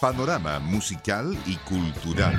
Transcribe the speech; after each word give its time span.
Panorama 0.00 0.58
musical 0.60 1.36
y 1.44 1.56
cultural. 1.56 2.34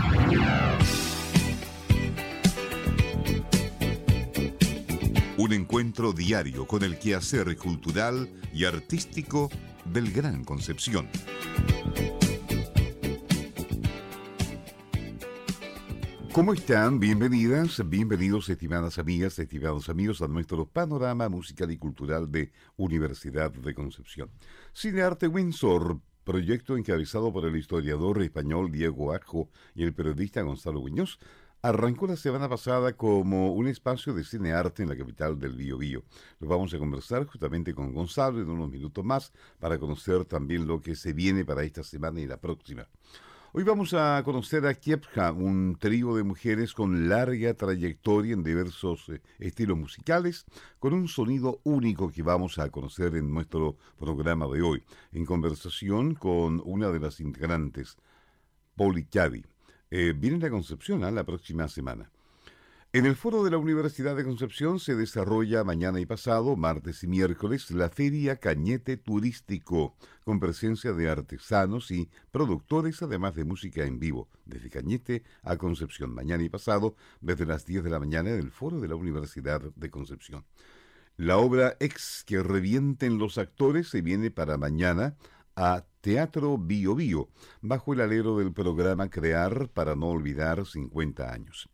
Un 5.37 5.53
encuentro 5.53 6.11
diario 6.11 6.65
con 6.65 6.83
el 6.83 6.97
quehacer 6.97 7.55
cultural 7.57 8.27
y 8.51 8.65
artístico 8.65 9.51
del 9.85 10.11
Gran 10.11 10.43
Concepción. 10.43 11.07
¿Cómo 16.33 16.53
están? 16.53 16.99
Bienvenidas, 16.99 17.87
bienvenidos 17.87 18.49
estimadas 18.49 18.97
amigas, 18.97 19.37
estimados 19.37 19.87
amigos 19.87 20.23
a 20.23 20.27
nuestro 20.27 20.65
panorama 20.65 21.29
musical 21.29 21.69
y 21.69 21.77
cultural 21.77 22.31
de 22.31 22.53
Universidad 22.77 23.51
de 23.51 23.75
Concepción. 23.75 24.31
Cinearte 24.73 25.27
Windsor, 25.27 25.99
proyecto 26.31 26.77
encabezado 26.77 27.33
por 27.33 27.43
el 27.43 27.57
historiador 27.57 28.21
español 28.21 28.71
Diego 28.71 29.11
Arjo 29.11 29.49
y 29.75 29.83
el 29.83 29.93
periodista 29.93 30.41
Gonzalo 30.41 30.81
Guiñoz, 30.81 31.19
arrancó 31.61 32.07
la 32.07 32.15
semana 32.15 32.47
pasada 32.47 32.93
como 32.93 33.51
un 33.51 33.67
espacio 33.67 34.13
de 34.13 34.23
cine 34.23 34.53
arte 34.53 34.81
en 34.81 34.87
la 34.87 34.95
capital 34.95 35.37
del 35.37 35.57
Bío 35.57 35.77
Bío. 35.77 36.03
Lo 36.39 36.47
vamos 36.47 36.73
a 36.73 36.79
conversar 36.79 37.25
justamente 37.25 37.73
con 37.73 37.93
Gonzalo 37.93 38.39
en 38.39 38.49
unos 38.49 38.69
minutos 38.69 39.03
más 39.03 39.33
para 39.59 39.77
conocer 39.77 40.23
también 40.23 40.67
lo 40.67 40.79
que 40.79 40.95
se 40.95 41.11
viene 41.11 41.43
para 41.43 41.63
esta 41.63 41.83
semana 41.83 42.21
y 42.21 42.27
la 42.27 42.37
próxima. 42.37 42.87
Hoy 43.53 43.65
vamos 43.65 43.93
a 43.93 44.21
conocer 44.23 44.65
a 44.65 44.73
Kiepja, 44.73 45.33
un 45.33 45.75
trío 45.77 46.15
de 46.15 46.23
mujeres 46.23 46.73
con 46.73 47.09
larga 47.09 47.53
trayectoria 47.53 48.33
en 48.33 48.43
diversos 48.43 49.09
eh, 49.09 49.21
estilos 49.39 49.77
musicales, 49.77 50.45
con 50.79 50.93
un 50.93 51.09
sonido 51.09 51.59
único 51.65 52.09
que 52.09 52.23
vamos 52.23 52.59
a 52.59 52.69
conocer 52.69 53.13
en 53.17 53.29
nuestro 53.29 53.75
programa 53.99 54.47
de 54.47 54.61
hoy, 54.61 54.83
en 55.11 55.25
conversación 55.25 56.15
con 56.15 56.61
una 56.63 56.91
de 56.91 57.01
las 57.01 57.19
integrantes, 57.19 57.97
Pauli 58.77 59.05
Chavi. 59.09 59.43
Eh, 59.89 60.13
viene 60.15 60.45
a 60.45 60.49
Concepción 60.49 61.03
¿ah? 61.03 61.11
la 61.11 61.25
próxima 61.25 61.67
semana. 61.67 62.09
En 62.93 63.05
el 63.05 63.15
foro 63.15 63.45
de 63.45 63.51
la 63.51 63.57
Universidad 63.57 64.17
de 64.17 64.25
Concepción 64.25 64.77
se 64.81 64.95
desarrolla 64.95 65.63
mañana 65.63 66.01
y 66.01 66.05
pasado, 66.05 66.57
martes 66.57 67.03
y 67.03 67.07
miércoles, 67.07 67.71
la 67.71 67.87
Feria 67.87 68.35
Cañete 68.35 68.97
Turístico, 68.97 69.95
con 70.25 70.41
presencia 70.41 70.91
de 70.91 71.09
artesanos 71.09 71.89
y 71.89 72.09
productores, 72.31 73.01
además 73.01 73.33
de 73.35 73.45
música 73.45 73.85
en 73.85 73.97
vivo, 73.97 74.27
desde 74.43 74.69
Cañete 74.69 75.23
a 75.41 75.55
Concepción, 75.55 76.13
mañana 76.13 76.43
y 76.43 76.49
pasado, 76.49 76.97
desde 77.21 77.45
las 77.45 77.65
10 77.65 77.85
de 77.85 77.91
la 77.91 77.99
mañana 78.01 78.31
en 78.31 78.39
el 78.39 78.51
foro 78.51 78.81
de 78.81 78.89
la 78.89 78.95
Universidad 78.95 79.61
de 79.61 79.89
Concepción. 79.89 80.43
La 81.15 81.37
obra 81.37 81.77
Ex 81.79 82.25
que 82.25 82.43
revienten 82.43 83.19
los 83.19 83.37
actores 83.37 83.87
se 83.87 84.01
viene 84.01 84.31
para 84.31 84.57
mañana 84.57 85.15
a 85.55 85.85
Teatro 86.01 86.57
Bio 86.57 86.95
Bio, 86.95 87.29
bajo 87.61 87.93
el 87.93 88.01
alero 88.01 88.37
del 88.37 88.51
programa 88.51 89.09
Crear 89.09 89.69
para 89.69 89.95
no 89.95 90.07
olvidar 90.07 90.65
50 90.65 91.31
años. 91.31 91.69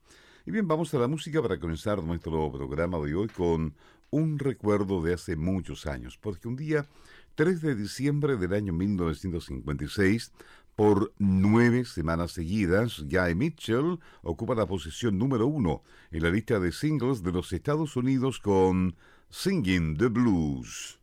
Y 0.47 0.51
bien, 0.51 0.65
vamos 0.65 0.93
a 0.93 0.97
la 0.97 1.09
música 1.09 1.41
para 1.41 1.59
comenzar 1.59 2.01
nuestro 2.01 2.49
programa 2.49 2.97
de 2.99 3.13
hoy 3.13 3.27
con 3.27 3.75
un 4.11 4.39
recuerdo 4.39 5.01
de 5.01 5.13
hace 5.13 5.35
muchos 5.35 5.85
años, 5.85 6.17
porque 6.17 6.47
un 6.47 6.55
día, 6.55 6.85
3 7.35 7.61
de 7.61 7.75
diciembre 7.75 8.37
del 8.37 8.53
año 8.53 8.71
1956, 8.71 10.31
por 10.73 11.11
nueve 11.19 11.83
semanas 11.83 12.31
seguidas, 12.31 13.03
Guy 13.09 13.35
Mitchell 13.35 13.99
ocupa 14.21 14.55
la 14.55 14.65
posición 14.65 15.17
número 15.17 15.47
uno 15.47 15.83
en 16.11 16.23
la 16.23 16.29
lista 16.29 16.61
de 16.61 16.71
singles 16.71 17.23
de 17.23 17.33
los 17.33 17.51
Estados 17.51 17.97
Unidos 17.97 18.39
con 18.39 18.95
Singing 19.29 19.97
the 19.97 20.07
Blues. 20.07 20.97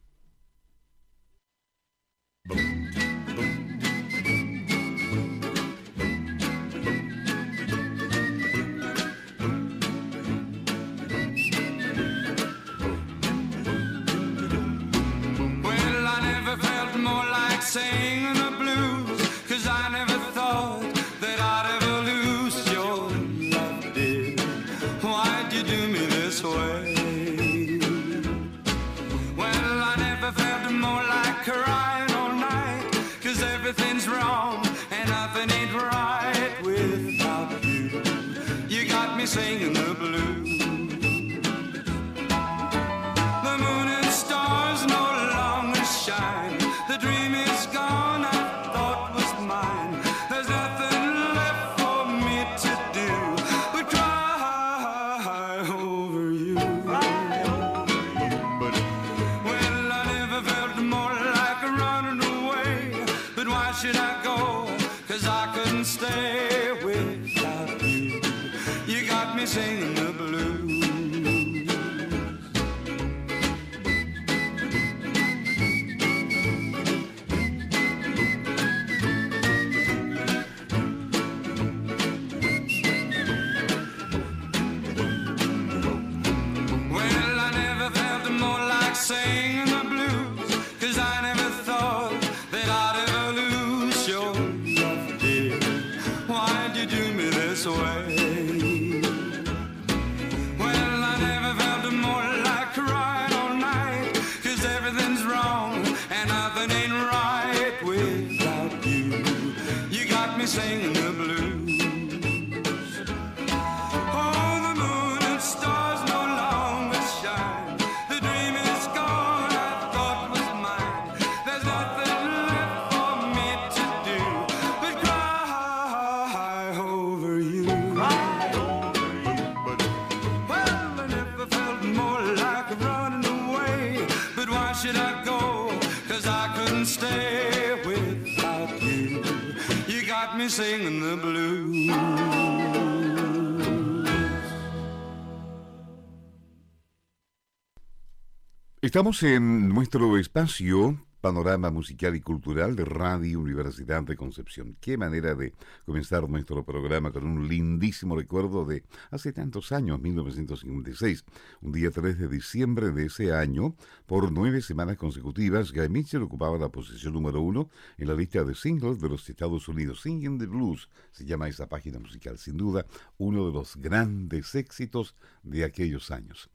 Estamos 148.94 149.24
en 149.24 149.70
nuestro 149.70 150.16
espacio 150.18 150.96
Panorama 151.20 151.72
Musical 151.72 152.14
y 152.14 152.20
Cultural 152.20 152.76
de 152.76 152.84
Radio 152.84 153.40
Universidad 153.40 154.04
de 154.04 154.14
Concepción. 154.14 154.76
Qué 154.80 154.96
manera 154.96 155.34
de 155.34 155.52
comenzar 155.84 156.28
nuestro 156.28 156.64
programa 156.64 157.10
con 157.10 157.26
un 157.26 157.48
lindísimo 157.48 158.14
recuerdo 158.14 158.64
de 158.64 158.84
hace 159.10 159.32
tantos 159.32 159.72
años, 159.72 160.00
1956. 160.00 161.24
Un 161.62 161.72
día 161.72 161.90
3 161.90 162.18
de 162.20 162.28
diciembre 162.28 162.92
de 162.92 163.06
ese 163.06 163.32
año, 163.32 163.74
por 164.06 164.30
nueve 164.30 164.62
semanas 164.62 164.96
consecutivas, 164.96 165.72
Guy 165.72 165.88
Mitchell 165.88 166.22
ocupaba 166.22 166.56
la 166.56 166.68
posición 166.68 167.14
número 167.14 167.40
uno 167.40 167.70
en 167.98 168.06
la 168.06 168.14
lista 168.14 168.44
de 168.44 168.54
singles 168.54 169.00
de 169.00 169.08
los 169.08 169.28
Estados 169.28 169.66
Unidos. 169.66 170.02
Singing 170.02 170.38
the 170.38 170.46
Blues 170.46 170.88
se 171.10 171.24
llama 171.24 171.48
esa 171.48 171.68
página 171.68 171.98
musical, 171.98 172.38
sin 172.38 172.56
duda 172.56 172.86
uno 173.18 173.44
de 173.48 173.52
los 173.54 173.74
grandes 173.74 174.54
éxitos 174.54 175.16
de 175.42 175.64
aquellos 175.64 176.12
años. 176.12 176.48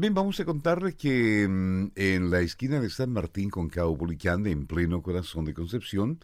Bien, 0.00 0.14
vamos 0.14 0.40
a 0.40 0.46
contarles 0.46 0.94
que 0.94 1.46
mm, 1.46 1.92
en 1.94 2.30
la 2.30 2.40
esquina 2.40 2.80
de 2.80 2.88
San 2.88 3.12
Martín 3.12 3.50
con 3.50 3.68
Cabo 3.68 3.98
en 4.46 4.66
pleno 4.66 5.02
corazón 5.02 5.44
de 5.44 5.52
Concepción, 5.52 6.18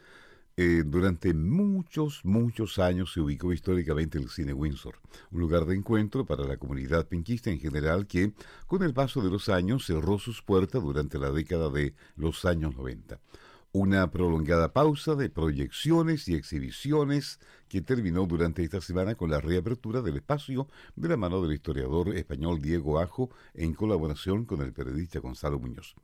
Eh, 0.56 0.82
durante 0.86 1.34
muchos, 1.34 2.24
muchos 2.24 2.78
años 2.78 3.12
se 3.12 3.20
ubicó 3.20 3.52
históricamente 3.52 4.16
el 4.18 4.30
Cine 4.30 4.54
Windsor, 4.54 4.94
un 5.30 5.40
lugar 5.40 5.66
de 5.66 5.74
encuentro 5.74 6.24
para 6.24 6.44
la 6.44 6.56
comunidad 6.56 7.06
penquista 7.06 7.50
en 7.50 7.60
general 7.60 8.06
que, 8.06 8.32
con 8.66 8.82
el 8.82 8.94
paso 8.94 9.20
de 9.20 9.30
los 9.30 9.50
años, 9.50 9.84
cerró 9.84 10.18
sus 10.18 10.40
puertas 10.40 10.82
durante 10.82 11.18
la 11.18 11.30
década 11.30 11.68
de 11.68 11.94
los 12.16 12.46
años 12.46 12.74
90. 12.76 13.20
Una 13.78 14.10
prolongada 14.10 14.72
pausa 14.72 15.16
de 15.16 15.28
proyecciones 15.28 16.28
y 16.28 16.34
exhibiciones 16.34 17.40
que 17.68 17.82
terminó 17.82 18.24
durante 18.24 18.64
esta 18.64 18.80
semana 18.80 19.16
con 19.16 19.30
la 19.30 19.38
reapertura 19.38 20.00
del 20.00 20.16
espacio 20.16 20.66
de 20.94 21.10
la 21.10 21.18
mano 21.18 21.42
del 21.42 21.52
historiador 21.52 22.16
español 22.16 22.62
Diego 22.62 22.98
Ajo 23.00 23.28
en 23.52 23.74
colaboración 23.74 24.46
con 24.46 24.62
el 24.62 24.72
periodista 24.72 25.18
Gonzalo 25.18 25.58
Muñoz. 25.58 25.94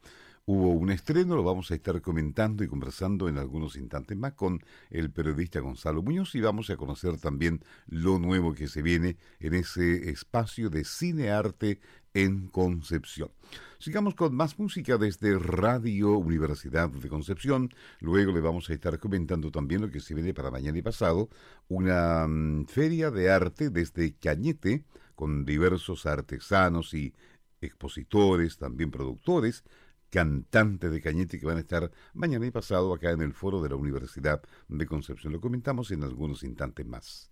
Hubo 0.44 0.69
un 0.70 0.90
estreno, 0.90 1.34
lo 1.34 1.44
vamos 1.44 1.70
a 1.70 1.74
estar 1.74 2.02
comentando 2.02 2.62
y 2.62 2.69
conversando 2.69 3.28
en 3.28 3.38
algunos 3.38 3.76
instantes 3.76 4.19
más 4.19 4.34
con 4.34 4.62
el 4.90 5.10
periodista 5.10 5.60
Gonzalo 5.60 6.02
Muñoz 6.02 6.34
y 6.34 6.42
vamos 6.42 6.69
a 6.69 6.76
conocer 6.76 7.16
también 7.19 7.64
lo 7.86 8.19
nuevo 8.19 8.52
que 8.52 8.69
se 8.69 8.82
viene 8.82 9.16
en 9.40 9.54
ese 9.54 10.10
espacio 10.10 10.69
de 10.69 10.84
cine-arte 10.84 11.80
en 12.14 12.48
Concepción. 12.48 13.30
Sigamos 13.78 14.14
con 14.14 14.34
más 14.34 14.58
música 14.58 14.96
desde 14.96 15.38
Radio 15.38 16.12
Universidad 16.12 16.88
de 16.88 17.08
Concepción. 17.08 17.70
Luego 18.00 18.32
le 18.32 18.40
vamos 18.40 18.70
a 18.70 18.74
estar 18.74 18.98
comentando 18.98 19.50
también 19.50 19.80
lo 19.82 19.90
que 19.90 20.00
se 20.00 20.14
viene 20.14 20.34
para 20.34 20.50
mañana 20.50 20.78
y 20.78 20.82
pasado, 20.82 21.28
una 21.68 22.26
mm, 22.28 22.66
feria 22.66 23.10
de 23.10 23.30
arte 23.30 23.70
desde 23.70 24.14
Cañete 24.14 24.84
con 25.14 25.44
diversos 25.44 26.06
artesanos 26.06 26.94
y 26.94 27.12
expositores, 27.60 28.56
también 28.58 28.90
productores, 28.90 29.64
cantantes 30.10 30.92
de 30.92 31.00
Cañete 31.00 31.40
que 31.40 31.46
van 31.46 31.56
a 31.56 31.60
estar 31.60 31.90
mañana 32.14 32.46
y 32.46 32.50
pasado 32.50 32.94
acá 32.94 33.10
en 33.10 33.22
el 33.22 33.32
foro 33.32 33.62
de 33.62 33.70
la 33.70 33.76
Universidad 33.76 34.42
de 34.68 34.86
Concepción. 34.86 35.32
Lo 35.32 35.40
comentamos 35.40 35.90
en 35.90 36.04
algunos 36.04 36.44
instantes 36.44 36.86
más. 36.86 37.31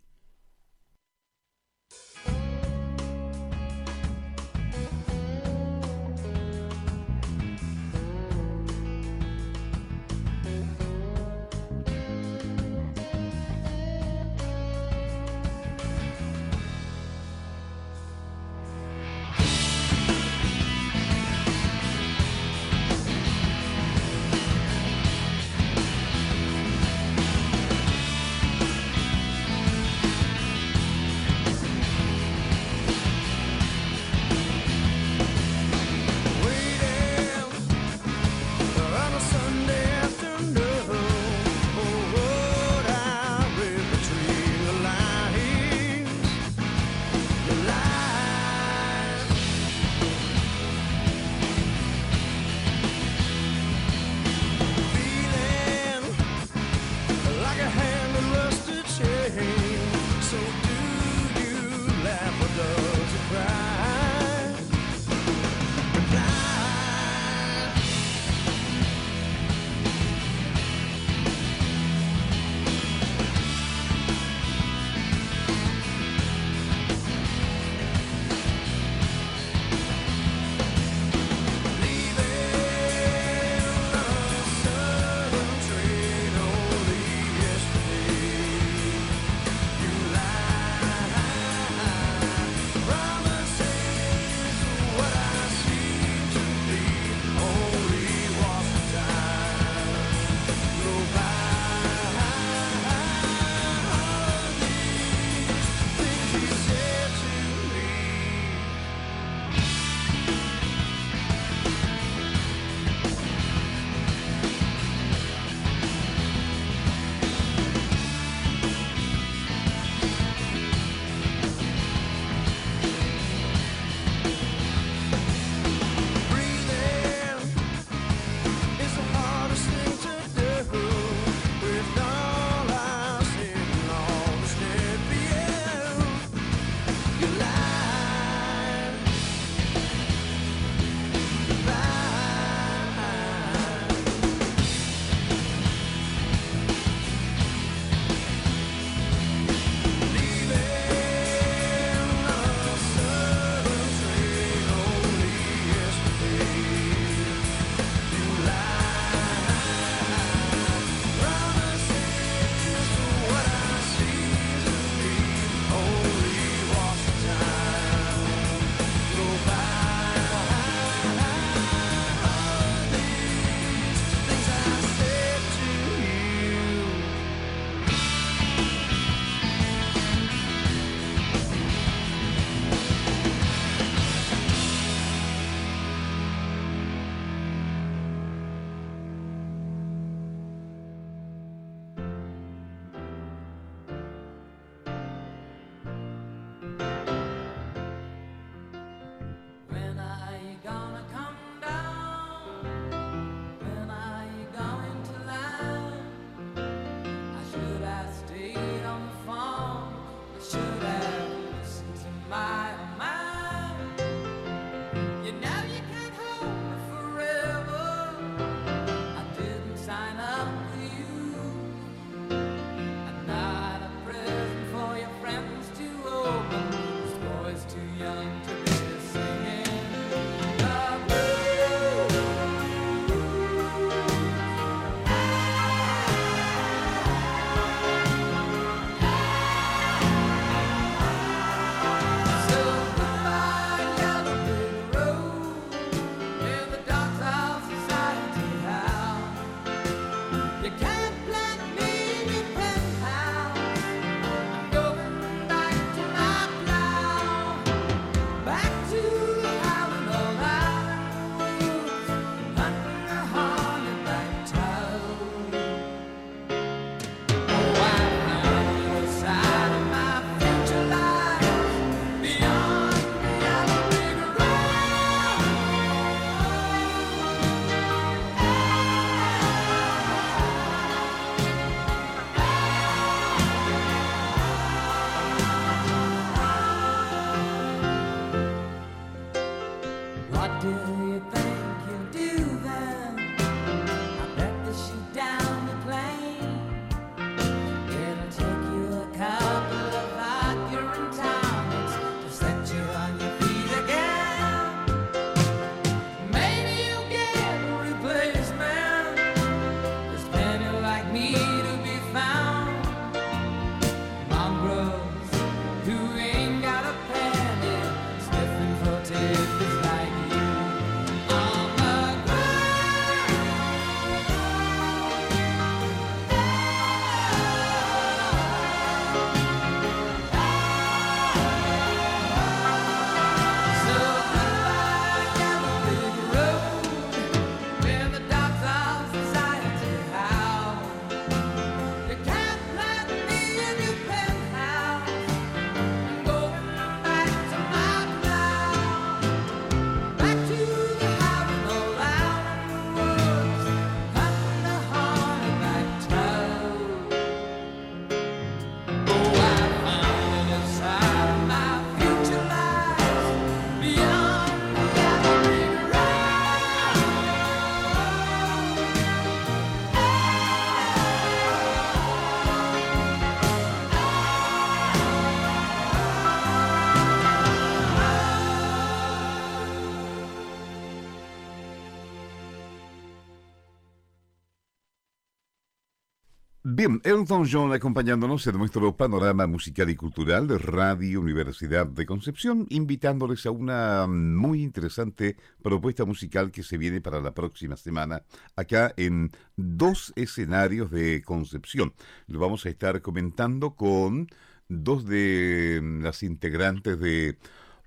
Bien, 386.80 386.98
Elton 387.04 387.46
John 387.46 387.74
acompañándonos 387.74 388.46
en 388.46 388.56
nuestro 388.56 388.96
panorama 388.96 389.46
musical 389.46 389.90
y 389.90 389.96
cultural 389.96 390.48
de 390.48 390.56
Radio 390.56 391.20
Universidad 391.20 391.86
de 391.86 392.06
Concepción, 392.06 392.66
invitándoles 392.70 393.44
a 393.44 393.50
una 393.50 394.06
muy 394.06 394.62
interesante 394.62 395.36
propuesta 395.62 396.06
musical 396.06 396.50
que 396.50 396.62
se 396.62 396.78
viene 396.78 397.02
para 397.02 397.20
la 397.20 397.34
próxima 397.34 397.76
semana 397.76 398.22
acá 398.56 398.94
en 398.96 399.30
dos 399.56 400.14
escenarios 400.16 400.90
de 400.90 401.20
Concepción. 401.20 401.92
Lo 402.28 402.40
vamos 402.40 402.64
a 402.64 402.70
estar 402.70 403.02
comentando 403.02 403.74
con 403.74 404.28
dos 404.70 405.04
de 405.04 405.82
las 406.00 406.22
integrantes 406.22 406.98
de 406.98 407.36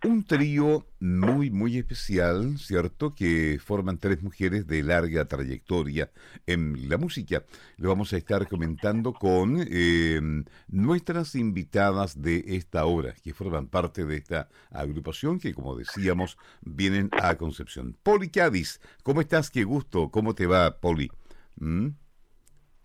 un 0.03 0.25
trío 0.25 0.85
muy, 0.99 1.49
muy 1.49 1.77
especial, 1.77 2.57
¿cierto? 2.57 3.15
Que 3.15 3.57
forman 3.63 3.97
tres 3.97 4.21
mujeres 4.21 4.67
de 4.67 4.83
larga 4.83 5.25
trayectoria 5.25 6.11
en 6.45 6.89
la 6.89 6.97
música. 6.97 7.43
Lo 7.77 7.89
vamos 7.89 8.11
a 8.13 8.17
estar 8.17 8.47
comentando 8.47 9.13
con 9.13 9.65
em, 9.69 10.43
nuestras 10.67 11.35
invitadas 11.35 12.21
de 12.21 12.43
esta 12.47 12.85
obra, 12.85 13.13
que 13.23 13.33
forman 13.33 13.67
parte 13.67 14.05
de 14.05 14.17
esta 14.17 14.49
agrupación 14.71 15.39
que, 15.39 15.53
como 15.53 15.75
decíamos, 15.75 16.37
vienen 16.61 17.09
a 17.13 17.35
Concepción. 17.35 17.95
Poli 18.03 18.29
Cádiz, 18.29 18.81
¿cómo 19.03 19.21
estás? 19.21 19.49
Qué 19.49 19.63
gusto. 19.63 20.09
¿Cómo 20.11 20.35
te 20.35 20.47
va, 20.47 20.79
Poli? 20.79 21.11
¿Mm? 21.55 21.89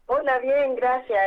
Hola, 0.06 0.38
bien, 0.38 0.74
gracias. 0.76 1.18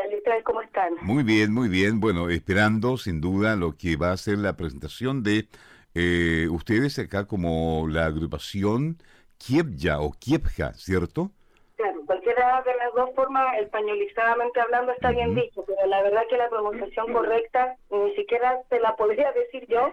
¿Cómo 0.43 0.61
están? 0.61 0.93
Muy 1.01 1.23
bien, 1.23 1.53
muy 1.53 1.69
bien. 1.69 1.99
Bueno, 1.99 2.29
esperando 2.29 2.97
sin 2.97 3.21
duda 3.21 3.55
lo 3.55 3.77
que 3.77 3.95
va 3.95 4.11
a 4.11 4.17
ser 4.17 4.39
la 4.39 4.55
presentación 4.55 5.21
de 5.21 5.47
eh, 5.93 6.47
ustedes 6.49 6.97
acá 6.99 7.25
como 7.25 7.87
la 7.89 8.05
agrupación 8.05 8.97
Kiebja 9.37 9.99
o 9.99 10.11
Kiebja, 10.11 10.73
¿cierto? 10.73 11.31
Claro, 11.75 12.01
cualquiera 12.05 12.61
de 12.61 12.75
las 12.75 12.93
dos 12.95 13.09
formas, 13.15 13.57
españolizadamente 13.59 14.61
hablando, 14.61 14.91
está 14.91 15.09
bien 15.11 15.33
dicho, 15.33 15.63
pero 15.65 15.85
la 15.87 16.03
verdad 16.03 16.21
que 16.29 16.37
la 16.37 16.47
pronunciación 16.47 17.11
correcta 17.11 17.75
ni 17.89 18.15
siquiera 18.15 18.61
te 18.69 18.79
la 18.79 18.95
podría 18.95 19.31
decir 19.33 19.67
yo, 19.67 19.91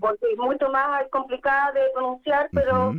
porque 0.00 0.26
es 0.32 0.38
mucho 0.38 0.70
más 0.70 1.06
complicada 1.10 1.72
de 1.72 1.80
pronunciar, 1.92 2.48
pero 2.52 2.90
uh 2.90 2.96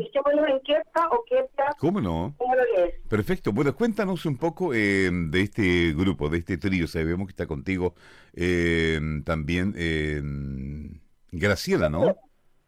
en 0.48 0.60
Kiebja 0.60 1.10
o 1.10 1.24
Kiebja. 1.26 1.76
¿Cómo 1.80 2.00
no? 2.00 2.34
¿Cómo 2.38 2.56
lo 2.56 2.62
es? 2.62 2.94
Perfecto. 3.10 3.52
Bueno, 3.52 3.76
cuéntanos 3.76 4.26
un 4.26 4.38
poco 4.38 4.74
eh, 4.74 5.10
de 5.12 5.42
este 5.42 5.94
grupo, 5.94 6.30
de 6.30 6.38
este 6.38 6.58
trío. 6.58 6.88
Sabemos 6.88 7.28
que 7.28 7.32
está 7.32 7.48
contigo 7.48 7.96
eh, 8.34 9.00
también 9.26 9.74
Graciela, 11.32 11.90
¿no? 11.90 12.16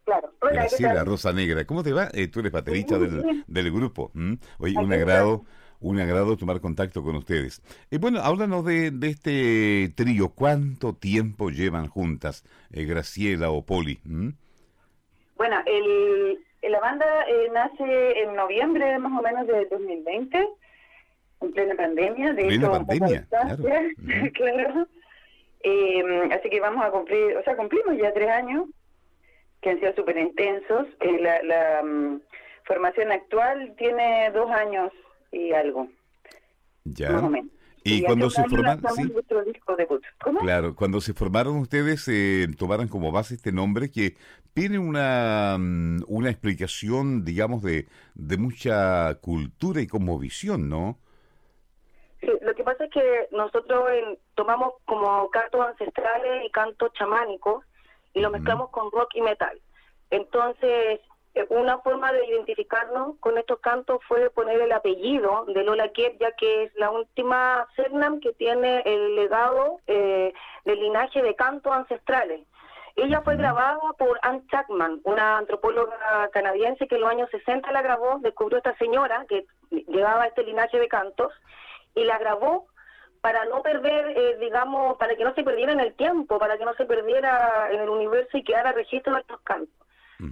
Claro. 0.05 0.34
Graciela 0.41 1.03
Rosa 1.03 1.31
Negra, 1.31 1.65
¿cómo 1.65 1.84
te 1.84 1.93
va? 1.93 2.10
Eh, 2.13 2.27
tú 2.27 2.39
eres 2.39 2.51
baterista 2.51 2.98
del, 2.98 3.43
del 3.46 3.72
grupo. 3.72 4.12
Oye, 4.58 4.77
un 4.77 4.91
agrado, 4.91 5.46
un 5.79 6.00
agrado 6.00 6.38
tomar 6.38 6.60
contacto 6.60 7.03
con 7.03 7.15
ustedes. 7.15 7.62
Y 7.91 7.98
bueno, 7.98 8.20
háblanos 8.20 8.65
de, 8.65 8.91
de 8.91 9.10
este 9.10 9.93
trío. 9.96 10.29
¿Cuánto 10.29 10.93
tiempo 10.93 11.50
llevan 11.50 11.88
juntas, 11.88 12.43
eh, 12.72 12.86
Graciela 12.86 13.51
o 13.51 13.63
Poli? 13.63 14.00
Bueno, 15.36 15.58
el, 15.65 16.39
la 16.63 16.79
banda 16.79 17.05
eh, 17.27 17.50
nace 17.53 18.24
en 18.24 18.36
noviembre 18.36 18.98
más 18.98 19.20
o 19.20 19.22
menos 19.22 19.46
de 19.46 19.65
2020, 19.65 20.50
en 21.41 21.51
plena 21.51 21.75
pandemia. 21.75 22.34
De 22.34 22.46
plena 22.46 22.72
pandemia, 22.72 23.27
claro. 23.29 23.63
claro. 24.34 24.88
así 26.34 26.50
que 26.50 26.60
vamos 26.60 26.84
a 26.84 26.89
cumplir, 26.89 27.38
o 27.38 27.43
sea, 27.43 27.55
cumplimos 27.55 27.98
ya 27.98 28.12
tres 28.13 28.29
años 28.29 28.65
que 29.62 29.70
han 29.70 29.80
sido 29.80 29.94
súper 29.96 30.18
intensos. 30.18 30.88
Eh, 31.00 31.20
la, 31.20 31.41
la 31.44 31.84
mm, 31.84 32.22
formación 32.65 33.12
actual 33.12 33.74
tiene 33.77 34.32
dos 34.32 34.50
años 34.51 34.91
y 35.32 35.53
algo. 35.53 35.88
Ya. 36.84 37.22
Y, 37.84 38.03
cuando 38.03 38.30
se 38.30 38.44
formaron, 38.44 38.84
claro, 40.39 40.75
cuando 40.75 41.01
se 41.01 41.13
formaron 41.13 41.58
ustedes 41.58 42.08
eh, 42.08 42.48
tomaron 42.56 42.88
como 42.88 43.12
base 43.12 43.34
este 43.34 43.51
nombre 43.51 43.89
que 43.89 44.15
tiene 44.53 44.77
una, 44.77 45.58
mm, 45.58 46.03
una 46.08 46.30
explicación, 46.30 47.25
digamos, 47.25 47.63
de, 47.63 47.88
de 48.13 48.38
mucha 48.38 49.15
cultura 49.15 49.82
y 49.82 49.88
como 49.88 50.20
visión, 50.20 50.70
¿no? 50.70 51.00
Sí, 52.20 52.27
lo 52.41 52.53
que 52.53 52.63
pasa 52.63 52.86
es 52.86 52.91
que 52.91 53.27
nosotros 53.32 53.84
tomamos 54.36 54.74
como 54.86 55.27
cantos 55.32 55.62
ancestrales 55.65 56.46
y 56.46 56.51
cantos 56.51 56.94
chamánicos 56.94 57.65
y 58.13 58.20
lo 58.20 58.30
mezclamos 58.30 58.70
con 58.70 58.91
rock 58.91 59.15
y 59.15 59.22
metal. 59.22 59.60
Entonces, 60.10 61.00
eh, 61.34 61.46
una 61.50 61.80
forma 61.80 62.12
de 62.12 62.25
identificarnos 62.25 63.18
con 63.20 63.38
estos 63.38 63.60
cantos 63.60 64.00
fue 64.08 64.30
poner 64.30 64.62
el 64.62 64.72
apellido 64.72 65.46
de 65.48 65.63
Lola 65.63 65.89
Kiep, 65.89 66.20
ya 66.20 66.32
que 66.34 66.63
es 66.63 66.75
la 66.75 66.91
última 66.91 67.65
Cernam 67.75 68.20
que 68.20 68.34
tiene 68.34 68.82
el 68.86 69.15
legado 69.15 69.80
eh, 69.88 70.34
del 70.65 70.80
linaje 70.80 71.22
de 71.22 71.36
cantos 71.36 71.72
ancestrales. 71.72 72.46
Ella 72.98 73.22
fue 73.22 73.38
grabada 73.38 73.80
por 73.98 74.20
Anne 74.22 74.44
Chapman, 74.51 75.00
una 75.06 75.38
antropóloga 75.38 76.30
canadiense 76.34 76.88
que 76.88 76.96
en 76.96 77.01
los 77.01 77.10
años 77.10 77.30
60 77.32 77.72
la 77.72 77.82
grabó, 77.82 78.20
descubrió 78.20 78.58
esta 78.58 78.75
señora 78.77 79.25
que 79.30 79.46
llevaba 79.70 80.27
este 80.27 80.44
linaje 80.44 80.77
de 80.77 80.89
cantos 80.89 81.32
y 81.96 82.03
la 82.03 82.18
grabó 82.18 82.68
para 83.22 83.46
no 83.46 83.62
perder, 83.62 84.18
eh, 84.18 84.38
digamos, 84.40 84.98
para 84.98 85.16
que 85.16 85.24
no 85.24 85.34
se 85.36 85.44
perdiera 85.44 85.72
en 85.72 85.80
el 85.80 85.94
tiempo, 85.94 86.40
para 86.40 86.58
que 86.58 86.66
no 86.66 86.74
se 86.74 86.86
perdiera 86.86 87.70
en 87.72 87.82
el 87.82 87.90
universo 87.90 88.38
y 88.38 88.44
quedara 88.44 88.72
registro 88.72 89.13
de 89.13 89.22
estos 89.22 89.40
cantos. 89.42 89.75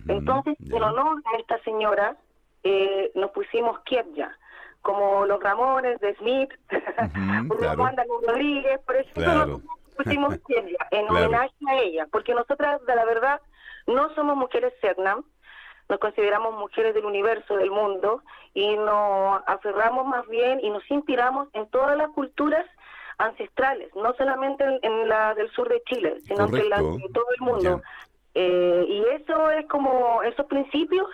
Entonces, 0.08 0.56
en 0.72 0.84
honor 0.84 1.22
a 1.26 1.38
esta 1.38 1.58
señora, 1.64 2.16
eh, 2.64 3.12
nos 3.16 3.32
pusimos 3.32 3.80
Kiebja, 3.80 4.38
como 4.84 5.26
los 5.26 5.42
Ramones 5.42 6.00
de 6.00 6.14
Smith, 6.16 6.52
claro. 7.58 7.76
Juan 7.76 7.96
Rodríguez, 8.28 8.80
por 8.86 8.98
eso 8.98 9.10
nos 9.16 9.62
pusimos 9.98 10.38
Kiebja, 10.48 10.88
en 10.92 11.10
homenaje 11.10 11.56
a 11.68 11.76
ella, 11.78 12.08
porque 12.12 12.36
nosotras, 12.36 12.86
de 12.86 12.96
la 12.96 13.06
verdad, 13.06 13.42
no 13.88 14.14
somos 14.14 14.38
mujeres 14.38 14.74
Cernam, 14.80 15.24
nos 15.90 16.00
consideramos 16.00 16.54
mujeres 16.54 16.94
del 16.94 17.06
universo, 17.06 17.58
del 17.58 17.72
mundo, 17.72 18.22
y 18.54 18.78
nos 18.78 19.42
aferramos 19.48 20.06
más 20.06 20.28
bien 20.28 20.60
y 20.62 20.70
nos 20.70 20.84
inspiramos 20.92 21.48
en 21.54 21.68
todas 21.68 21.98
las 21.98 22.10
culturas 22.10 22.66
ancestrales, 23.20 23.90
no 23.96 24.14
solamente 24.18 24.64
en, 24.82 25.08
la 25.08 25.36
del 25.36 25.52
sur 25.52 25.70
de 25.70 25.82
Chile, 25.84 26.16
sino 26.26 26.50
que 26.50 26.60
en 26.60 26.70
la 26.70 26.78
de 26.78 27.10
todo 27.14 27.26
el 27.38 27.42
mundo. 27.42 27.82
Eh, 28.34 28.86
y 28.88 29.22
eso 29.22 29.52
es 29.52 29.66
como, 29.68 30.24
esos 30.24 30.46
principios 30.46 31.08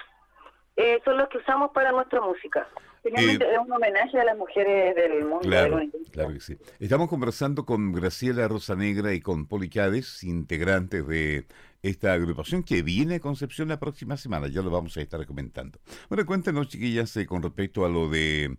eh, 0.75 1.01
son 1.03 1.17
los 1.17 1.27
que 1.29 1.39
usamos 1.39 1.71
para 1.71 1.91
nuestra 1.91 2.21
música. 2.21 2.67
Finalmente 3.01 3.45
eh, 3.45 3.53
es 3.53 3.59
un 3.59 3.71
homenaje 3.71 4.19
a 4.19 4.24
las 4.24 4.38
mujeres 4.38 4.95
del 4.95 5.25
mundo. 5.25 5.39
Claro, 5.39 5.79
claro 6.12 6.33
que 6.33 6.39
sí. 6.39 6.57
Estamos 6.79 7.09
conversando 7.09 7.65
con 7.65 7.91
Graciela 7.91 8.47
Rosa 8.47 8.75
Negra 8.75 9.13
y 9.13 9.21
con 9.21 9.47
Policades, 9.47 10.24
integrantes 10.24 11.07
de 11.07 11.47
esta 11.81 12.13
agrupación 12.13 12.63
que 12.63 12.83
viene 12.83 13.15
a 13.15 13.19
Concepción 13.19 13.67
la 13.67 13.79
próxima 13.79 14.15
semana. 14.17 14.47
Ya 14.47 14.62
lo 14.62 14.69
vamos 14.69 14.95
a 14.97 15.01
estar 15.01 15.25
comentando. 15.25 15.79
Bueno, 16.09 16.25
cuéntanos, 16.25 16.67
chiquillas, 16.67 17.17
con 17.27 17.41
respecto 17.41 17.83
a 17.83 17.89
lo 17.89 18.09
de 18.09 18.57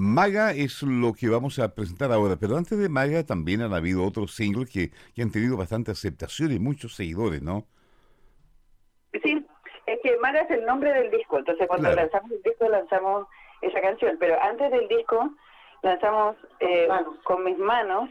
Maga 0.00 0.52
es 0.52 0.82
lo 0.82 1.12
que 1.12 1.28
vamos 1.28 1.58
a 1.58 1.74
presentar 1.74 2.10
ahora, 2.10 2.36
pero 2.40 2.56
antes 2.56 2.78
de 2.78 2.88
Maga 2.88 3.24
también 3.24 3.60
han 3.60 3.74
habido 3.74 4.02
otros 4.04 4.34
singles 4.34 4.70
que, 4.70 4.90
que 5.14 5.22
han 5.22 5.30
tenido 5.30 5.58
bastante 5.58 5.90
aceptación 5.90 6.52
y 6.52 6.58
muchos 6.58 6.94
seguidores, 6.96 7.42
¿no? 7.42 7.66
Sí, 9.22 9.46
es 9.86 10.00
que 10.02 10.16
Maga 10.18 10.40
es 10.40 10.50
el 10.52 10.64
nombre 10.64 10.92
del 10.92 11.10
disco, 11.10 11.38
entonces 11.38 11.68
cuando 11.68 11.92
lanzamos 11.92 12.30
el 12.30 12.42
disco 12.42 12.66
lanzamos 12.68 13.26
esa 13.60 13.80
canción, 13.82 14.16
pero 14.18 14.42
antes 14.42 14.70
del 14.70 14.88
disco 14.88 15.34
lanzamos 15.82 16.36
eh, 16.60 16.88
con 17.24 17.44
mis 17.44 17.58
manos, 17.58 18.08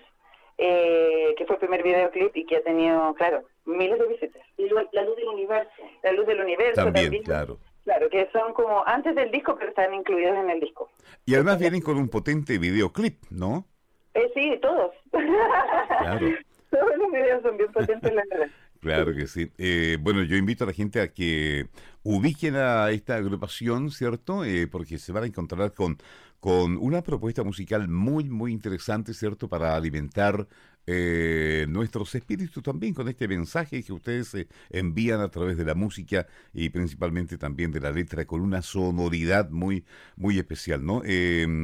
eh, 0.60 1.34
que 1.38 1.46
fue 1.46 1.55
el 1.55 1.60
primer 1.60 1.84
videoclip 1.84 2.36
y 2.36 2.46
que 2.46 2.58
ha 2.58 2.63
tenido, 2.63 3.13
claro, 3.15 3.43
miles 3.65 3.98
de 3.98 4.08
visitas. 4.08 4.41
Y 4.58 4.69
la 4.69 5.03
luz 5.03 5.15
del 5.15 5.29
universo. 5.29 5.72
La 6.03 6.12
luz 6.12 6.27
del 6.27 6.41
universo 6.41 6.84
también. 6.84 7.24
claro. 7.24 7.58
Claro, 7.83 8.09
que 8.09 8.29
son 8.31 8.53
como 8.53 8.86
antes 8.86 9.15
del 9.15 9.31
disco, 9.31 9.55
pero 9.57 9.69
están 9.69 9.93
incluidos 9.93 10.38
en 10.38 10.50
el 10.50 10.59
disco. 10.59 10.91
Y 11.25 11.36
además 11.36 11.59
vienen 11.59 11.81
con 11.81 11.98
un 11.98 12.09
potente 12.09 12.57
videoclip, 12.57 13.24
¿no? 13.29 13.65
Eh, 14.13 14.29
sí, 14.33 14.59
todos. 14.62 14.93
Claro. 15.12 16.27
todos 16.69 16.98
los 16.98 17.12
videos 17.12 17.41
son 17.41 17.57
bien 17.57 17.71
potentes, 17.71 18.13
la 18.13 18.24
verdad. 18.29 18.48
Claro 18.79 19.13
que 19.13 19.27
sí. 19.27 19.51
Eh, 19.57 19.98
bueno, 20.00 20.24
yo 20.24 20.38
invito 20.38 20.63
a 20.63 20.67
la 20.67 20.74
gente 20.74 21.01
a 21.01 21.09
que 21.09 21.67
ubiquen 22.03 22.55
a 22.55 22.89
esta 22.91 23.15
agrupación, 23.15 23.91
¿cierto? 23.91 24.45
Eh, 24.45 24.67
porque 24.67 24.98
se 24.98 25.12
van 25.12 25.24
a 25.24 25.27
encontrar 25.27 25.74
con, 25.74 25.98
con 26.39 26.77
una 26.77 27.01
propuesta 27.01 27.43
musical 27.43 27.89
muy, 27.89 28.29
muy 28.29 28.53
interesante, 28.53 29.13
¿cierto? 29.13 29.50
Para 29.50 29.75
alimentar 29.75 30.48
eh, 30.87 31.65
nuestros 31.70 32.13
espíritus 32.15 32.63
también 32.63 32.94
con 32.94 33.07
este 33.07 33.27
mensaje 33.27 33.83
que 33.83 33.94
ustedes 33.94 34.48
envían 34.70 35.22
a 35.22 35.29
través 35.29 35.57
de 35.57 35.65
la 35.65 35.75
música 35.75 36.27
y 36.53 36.70
principalmente 36.70 37.37
también 37.37 37.72
de 37.72 37.79
la 37.79 37.92
letra 37.92 38.25
con 38.25 38.42
una 38.42 38.61
sonoridad 38.61 39.50
muy, 39.50 39.85
muy 40.15 40.37
especial, 40.37 40.85
¿no? 40.85 41.01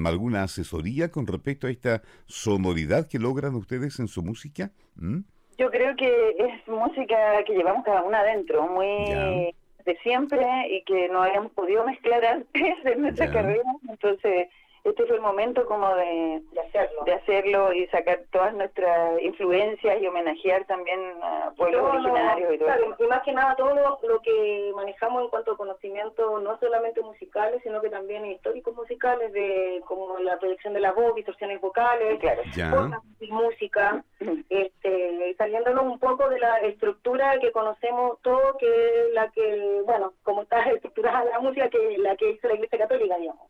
¿Alguna 0.07 0.43
asesoría 0.43 1.11
con 1.11 1.27
respecto 1.27 1.67
a 1.67 1.71
esta 1.71 2.01
sonoridad 2.27 3.07
que 3.07 3.19
logran 3.19 3.55
ustedes 3.55 3.99
en 3.99 4.07
su 4.07 4.21
música? 4.21 4.71
¿Mm? 4.95 5.19
Yo 5.57 5.71
creo 5.71 5.95
que 5.95 6.35
es 6.37 6.67
música 6.67 7.43
que 7.45 7.53
llevamos 7.53 7.85
cada 7.85 8.03
una 8.03 8.19
adentro, 8.19 8.67
muy 8.67 9.53
de 9.85 9.95
siempre 9.97 10.45
y 10.69 10.83
que 10.83 11.07
no 11.09 11.23
habíamos 11.23 11.51
podido 11.51 11.85
mezclar 11.85 12.25
antes 12.25 12.83
de 12.83 12.95
nuestra 12.95 13.31
carrera. 13.31 13.63
Entonces, 13.87 14.49
este 14.85 15.05
fue 15.07 15.15
el 15.15 15.21
momento 15.21 15.65
como 15.65 15.95
de, 15.95 16.43
hacerlo. 16.67 17.03
de 17.05 17.13
hacerlo 17.13 17.73
y 17.73 17.87
sacar 17.87 18.21
todas 18.31 18.53
nuestras 18.53 19.19
influencias 19.19 19.99
y 19.99 20.05
homenajear 20.05 20.65
también 20.65 20.99
a 21.23 21.51
pueblos 21.57 21.81
originarios 21.81 22.53
y 22.53 22.57
todo 22.59 22.67
claro, 22.67 22.95
y 22.99 23.03
más 23.07 23.23
que 23.23 23.33
nada 23.33 23.55
todo 23.55 23.73
lo, 23.73 24.21
que 24.21 24.71
manejamos 24.75 25.23
en 25.23 25.29
cuanto 25.29 25.53
a 25.53 25.57
conocimiento 25.57 26.39
no 26.39 26.57
solamente 26.59 27.01
musicales 27.01 27.61
sino 27.63 27.81
que 27.81 27.89
también 27.89 28.25
históricos 28.27 28.75
musicales 28.75 29.33
de 29.33 29.81
como 29.87 30.19
la 30.19 30.37
proyección 30.37 30.73
de 30.73 30.79
la 30.79 30.91
voz 30.91 31.15
distorsiones 31.15 31.59
vocales 31.61 32.19
claro. 32.19 32.91
música 33.29 34.03
este 34.49 35.35
saliéndonos 35.37 35.83
un 35.83 35.99
poco 35.99 36.29
de 36.29 36.39
la 36.39 36.57
estructura 36.59 37.39
que 37.39 37.51
conocemos 37.51 38.19
todo 38.21 38.55
que 38.59 38.67
es 38.67 39.13
la 39.13 39.31
que 39.31 39.81
bueno 39.85 40.13
como 40.23 40.43
está 40.43 40.59
estructurada 40.71 41.25
la 41.25 41.39
música 41.39 41.69
que 41.69 41.97
la 41.97 42.15
que 42.15 42.31
hizo 42.31 42.47
la 42.47 42.53
Iglesia 42.53 42.77
Católica 42.77 43.17
digamos 43.17 43.47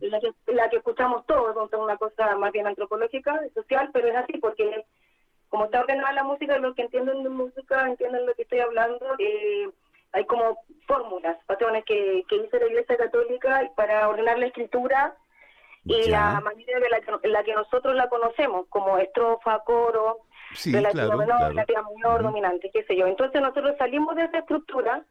la, 0.00 0.20
que, 0.20 0.32
la 0.46 0.68
que 0.68 0.76
escuchamos 0.76 1.26
todos, 1.26 1.72
es 1.72 1.78
una 1.78 1.96
cosa 1.96 2.36
más 2.36 2.52
bien 2.52 2.66
antropológica, 2.66 3.40
social, 3.54 3.90
pero 3.92 4.08
es 4.08 4.16
así 4.16 4.38
porque 4.38 4.84
como 5.48 5.66
está 5.66 5.80
ordenada 5.80 6.12
la 6.12 6.24
música, 6.24 6.56
los 6.58 6.74
que 6.74 6.82
entienden 6.82 7.22
de 7.22 7.28
música 7.28 7.86
entienden 7.86 8.24
lo 8.24 8.34
que 8.34 8.42
estoy 8.42 8.60
hablando, 8.60 9.14
eh, 9.18 9.68
hay 10.12 10.24
como 10.24 10.58
fórmulas, 10.86 11.36
patrones 11.46 11.84
que, 11.84 12.24
que 12.28 12.36
hizo 12.36 12.58
la 12.58 12.66
Iglesia 12.66 12.96
Católica 12.96 13.70
para 13.76 14.08
ordenar 14.08 14.38
la 14.38 14.46
escritura 14.46 15.14
y 15.84 16.08
la 16.08 16.40
manera 16.40 16.78
de 16.78 17.28
la, 17.28 17.42
que 17.42 17.54
nosotros 17.54 17.94
la 17.94 18.08
conocemos, 18.08 18.66
como 18.68 18.98
estrofa, 18.98 19.58
coro, 19.60 20.20
sí, 20.54 20.70
claro, 20.70 21.18
menor, 21.18 21.54
mayor, 21.54 22.22
dominante, 22.22 22.70
qué 22.72 22.84
sé 22.84 22.96
yo. 22.96 23.06
Entonces 23.06 23.40
nosotros 23.42 23.74
salimos 23.78 24.14
de 24.16 24.24
esa 24.24 24.38
estructura 24.38 25.04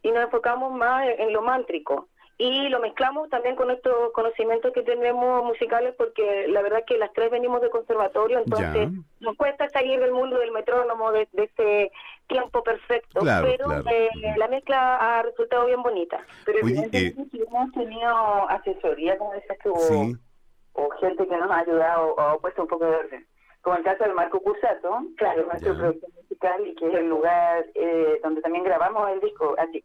y 0.00 0.10
nos 0.10 0.24
enfocamos 0.24 0.72
más 0.72 1.06
en 1.18 1.32
lo 1.32 1.42
mántrico 1.42 2.08
y 2.42 2.68
lo 2.70 2.80
mezclamos 2.80 3.30
también 3.30 3.54
con 3.54 3.70
estos 3.70 4.10
conocimientos 4.12 4.72
que 4.72 4.82
tenemos 4.82 5.44
musicales 5.44 5.94
porque 5.96 6.48
la 6.48 6.60
verdad 6.60 6.82
que 6.84 6.98
las 6.98 7.12
tres 7.12 7.30
venimos 7.30 7.62
de 7.62 7.70
conservatorio, 7.70 8.40
entonces 8.40 8.88
nos 9.20 9.36
cuesta 9.36 9.68
salir 9.68 10.00
del 10.00 10.10
mundo 10.10 10.38
del 10.38 10.50
metrónomo, 10.50 11.12
de, 11.12 11.28
ese 11.34 11.92
tiempo 12.26 12.64
perfecto, 12.64 13.20
pero 13.20 13.82
eh, 13.88 14.10
la 14.36 14.48
mezcla 14.48 14.96
ha 14.96 15.22
resultado 15.22 15.66
bien 15.66 15.82
bonita. 15.82 16.18
Pero 16.44 16.58
evidentemente 16.58 17.38
eh, 17.38 17.46
hemos 17.46 17.70
tenido 17.70 18.50
asesoría, 18.50 19.16
como 19.18 19.34
decías 19.34 19.58
que 19.62 19.68
hubo, 19.68 20.16
o 20.72 20.90
gente 20.98 21.28
que 21.28 21.36
nos 21.36 21.48
ha 21.48 21.58
ayudado 21.58 22.14
o 22.14 22.20
ha 22.20 22.38
puesto 22.40 22.62
un 22.62 22.68
poco 22.68 22.86
de 22.86 22.96
orden. 22.96 23.26
Como 23.60 23.76
el 23.76 23.84
caso 23.84 24.02
del 24.02 24.14
Marco 24.14 24.40
Cusato, 24.40 25.02
claro, 25.16 25.44
nuestro 25.44 25.76
productor 25.76 26.10
musical 26.20 26.66
y 26.66 26.74
que 26.74 26.88
es 26.88 26.94
el 26.94 27.08
lugar 27.08 27.66
eh, 27.76 28.18
donde 28.24 28.40
también 28.40 28.64
grabamos 28.64 29.08
el 29.10 29.20
disco, 29.20 29.54
así 29.58 29.84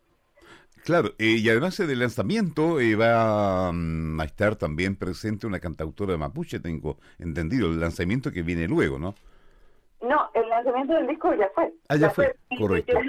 Claro, 0.84 1.10
eh, 1.20 1.38
y 1.40 1.50
además 1.50 1.78
del 1.78 2.00
lanzamiento 2.00 2.80
eh, 2.80 2.96
va 2.96 3.72
mm, 3.72 4.20
a 4.20 4.24
estar 4.26 4.56
también 4.56 4.96
presente 4.96 5.48
una 5.48 5.60
cantautora 5.60 6.14
de 6.14 6.18
mapuche, 6.18 6.60
tengo 6.60 6.98
entendido, 7.20 7.68
el 7.68 7.80
lanzamiento 7.80 8.32
que 8.32 8.42
viene 8.42 8.68
luego, 8.68 9.00
¿no? 9.00 9.16
No, 10.02 10.30
el 10.34 10.48
lanzamiento 10.48 10.94
del 10.94 11.08
disco 11.08 11.34
ya 11.34 11.50
fue. 11.56 11.74
Ah, 11.90 11.96
ya, 11.96 12.10
fue, 12.10 12.36
correcto. 12.58 12.94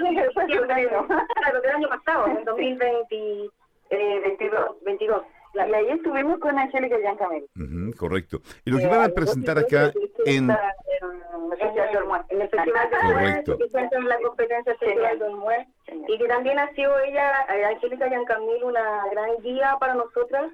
Claro, 1.39 1.61
del 1.61 1.71
año 1.71 1.89
pasado, 1.89 2.27
en 2.27 2.43
2022. 2.43 3.51
Eh, 3.91 4.37
y 5.55 5.59
ahí 5.59 5.89
estuvimos 5.89 6.39
con 6.39 6.57
Angélica 6.57 6.97
Giancamel. 6.99 7.45
Uh 7.55 7.91
correcto. 7.97 8.41
Y 8.65 8.71
lo 8.71 8.77
que 8.77 8.87
van 8.87 9.03
a 9.03 9.09
presentar 9.09 9.57
acá 9.57 9.91
en... 10.25 10.49
En 11.01 12.41
el 12.41 12.49
Festival 12.49 12.89
de 12.89 12.97
Correcto. 12.97 13.57
en 13.91 14.07
la 14.07 14.17
competencia 14.19 14.75
Festival 14.75 15.19
del 15.19 15.33
Y 16.07 16.17
que 16.17 16.27
también 16.27 16.59
ha 16.59 16.71
sido 16.73 16.99
ella, 16.99 17.31
eh, 17.55 17.65
Angélica 17.65 18.07
Giancamil, 18.09 18.63
una 18.63 19.05
gran 19.11 19.37
guía 19.41 19.77
para 19.79 19.95
nosotras 19.95 20.51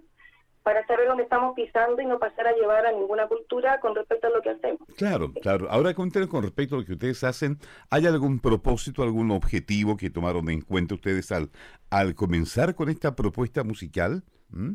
para 0.65 0.85
saber 0.87 1.07
dónde 1.07 1.21
estamos 1.21 1.53
pisando 1.55 2.01
y 2.01 2.07
no 2.07 2.17
pasar 2.17 2.47
a 2.47 2.53
llevar 2.53 2.87
a 2.87 2.91
ninguna 2.91 3.27
cultura 3.27 3.79
con 3.79 3.93
respecto 3.93 4.25
a 4.25 4.29
lo 4.31 4.41
que 4.41 4.49
hacemos. 4.49 4.79
Claro, 4.97 5.31
claro. 5.39 5.67
Ahora 5.69 5.93
cuéntenos 5.93 6.27
con 6.27 6.41
respecto 6.41 6.73
a 6.73 6.79
lo 6.79 6.85
que 6.85 6.93
ustedes 6.93 7.23
hacen. 7.23 7.59
¿Hay 7.91 8.07
algún 8.07 8.39
propósito, 8.39 9.03
algún 9.03 9.29
objetivo 9.29 9.95
que 9.95 10.09
tomaron 10.09 10.49
en 10.49 10.61
cuenta 10.61 10.95
ustedes 10.95 11.31
al, 11.31 11.51
al 11.91 12.15
comenzar 12.15 12.73
con 12.73 12.89
esta 12.89 13.15
propuesta 13.15 13.63
musical? 13.63 14.23
¿Mm? 14.49 14.71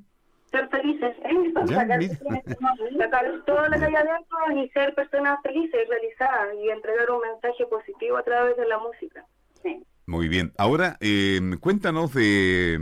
Ser 0.50 0.68
felices, 0.68 1.16
¿eh? 1.24 1.52
sacar, 1.66 2.02
sacar 2.98 3.42
toda 3.46 3.68
la 3.68 3.78
calle 3.78 3.96
adentro 3.96 4.38
y 4.56 4.68
ser 4.70 4.94
personas 4.94 5.40
felices, 5.42 5.88
realizadas 5.88 6.54
y 6.62 6.70
entregar 6.70 7.10
un 7.10 7.20
mensaje 7.20 7.66
positivo 7.66 8.16
a 8.16 8.22
través 8.22 8.56
de 8.56 8.66
la 8.66 8.78
música. 8.78 9.24
Sí. 9.62 9.84
Muy 10.10 10.26
bien. 10.26 10.52
Ahora, 10.58 10.96
eh, 11.00 11.40
cuéntanos 11.60 12.12
de, 12.14 12.76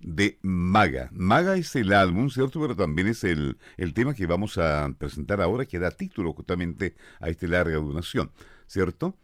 de 0.00 0.38
Maga. 0.42 1.08
Maga 1.12 1.56
es 1.56 1.74
el 1.76 1.94
álbum, 1.94 2.28
¿cierto? 2.28 2.60
Pero 2.60 2.76
también 2.76 3.08
es 3.08 3.24
el, 3.24 3.56
el 3.78 3.94
tema 3.94 4.14
que 4.14 4.26
vamos 4.26 4.58
a 4.58 4.86
presentar 4.98 5.40
ahora, 5.40 5.64
que 5.64 5.78
da 5.78 5.90
título 5.90 6.34
justamente 6.34 6.94
a 7.20 7.30
esta 7.30 7.46
larga 7.46 7.76
duración, 7.76 8.30
¿cierto? 8.66 9.14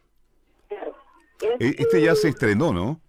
Claro. 0.69 0.95
Eh, 1.61 1.75
este 1.79 2.01
ya 2.01 2.15
se 2.15 2.29
estrenó, 2.29 2.73
¿no? 2.73 3.03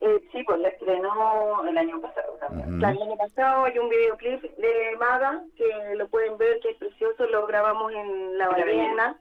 Eh, 0.00 0.20
sí, 0.30 0.44
pues 0.46 0.60
la 0.60 0.68
estrenó 0.90 1.66
el 1.68 1.78
año 1.78 2.00
pasado. 2.00 2.38
El 2.50 2.84
año 2.84 3.16
pasado 3.16 3.64
hay 3.64 3.78
un 3.78 3.88
videoclip 3.88 4.42
de 4.42 4.96
Maga 4.98 5.42
que 5.56 5.94
lo 5.96 6.08
pueden 6.08 6.36
ver, 6.38 6.60
que 6.60 6.70
es 6.70 6.76
precioso, 6.76 7.26
lo 7.26 7.46
grabamos 7.46 7.92
en 7.92 8.38
La 8.38 8.48
Ballena. 8.48 9.18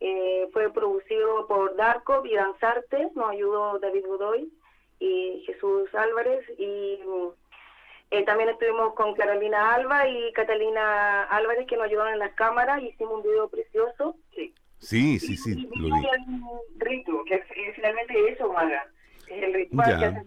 Eh, 0.00 0.48
fue 0.52 0.72
producido 0.72 1.46
por 1.46 1.76
Darko 1.76 2.24
y 2.26 2.34
Danzarte, 2.34 3.10
nos 3.14 3.30
ayudó 3.30 3.78
David 3.78 4.04
Godoy 4.06 4.52
y 4.98 5.42
Jesús 5.46 5.88
Álvarez 5.94 6.44
y 6.58 6.98
eh, 8.10 8.24
también 8.24 8.50
estuvimos 8.50 8.94
con 8.94 9.14
Carolina 9.14 9.74
Alba 9.74 10.06
y 10.08 10.32
Catalina 10.32 11.22
Álvarez 11.24 11.66
que 11.66 11.76
nos 11.76 11.86
ayudaron 11.86 12.14
en 12.14 12.18
las 12.18 12.34
cámaras, 12.34 12.82
hicimos 12.82 13.14
un 13.14 13.22
video 13.22 13.48
precioso. 13.48 14.16
Sí, 14.34 14.52
sí, 14.78 15.18
sí, 15.18 15.36
sí. 15.36 15.68
Y, 15.72 15.78
lo 15.78 15.96
vi. 15.96 16.06
Rito, 16.76 17.24
que 17.24 17.42
finalmente 17.74 18.32
eso, 18.32 18.52
Maga 18.52 18.86
es 19.28 19.42
el 19.42 19.54
ritual 19.54 19.98
que 19.98 20.04
hace 20.06 20.26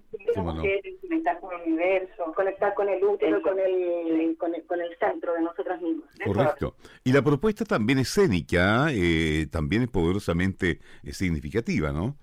conectar 1.02 1.40
con 1.40 1.54
el 1.54 1.74
universo, 1.74 2.34
conectar 2.36 2.74
con 2.74 2.90
el 2.90 3.04
útero, 3.04 3.42
con 3.42 3.60
el, 3.60 4.36
con 4.38 4.56
el, 4.56 4.66
con 4.66 4.82
el 4.82 4.98
centro 4.98 5.34
de 5.34 5.42
nosotras 5.42 5.82
mismas. 5.82 6.10
Correcto. 6.24 6.76
Y 7.04 7.12
la 7.14 7.22
propuesta 7.22 7.66
también 7.66 8.00
escénica, 8.00 8.88
eh, 8.92 9.48
también 9.52 9.84
es 9.84 9.90
poderosamente 9.90 10.80
eh, 11.04 11.14
significativa, 11.14 11.92
¿no? 11.92 12.18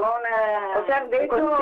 O 0.00 0.86
sea, 0.86 1.04
de 1.06 1.24
hecho, 1.24 1.58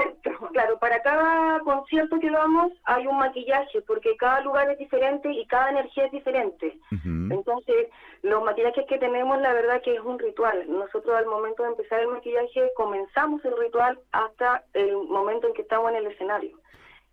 claro, 0.53 0.79
para 0.79 1.03
cada 1.03 1.61
concierto 1.61 2.19
que 2.19 2.31
vamos 2.31 2.73
hay 2.85 3.07
un 3.07 3.19
maquillaje, 3.19 3.83
porque 3.83 4.17
cada 4.17 4.41
lugar 4.41 4.71
es 4.71 4.79
diferente 4.79 5.31
y 5.31 5.47
cada 5.47 5.71
energía 5.71 6.07
es 6.07 6.13
diferente. 6.13 6.79
Entonces, 7.05 7.89
los 8.23 8.43
maquillajes 8.43 8.87
que 8.87 8.99
tenemos, 8.99 9.39
la 9.41 9.53
verdad 9.53 9.83
que 9.83 9.95
es 9.95 10.01
un 10.01 10.19
ritual. 10.19 10.65
Nosotros 10.69 11.17
al 11.17 11.27
momento 11.27 11.63
de 11.63 11.71
empezar 11.71 12.01
el 12.01 12.09
maquillaje, 12.09 12.71
comenzamos 12.77 13.45
el 13.45 13.57
ritual 13.59 13.99
hasta 14.13 14.65
el 14.73 14.97
momento 14.97 15.49
en 15.49 15.55
que 15.55 15.63
estamos 15.63 15.91
en 15.91 15.97
el 15.97 16.07
escenario. 16.07 16.59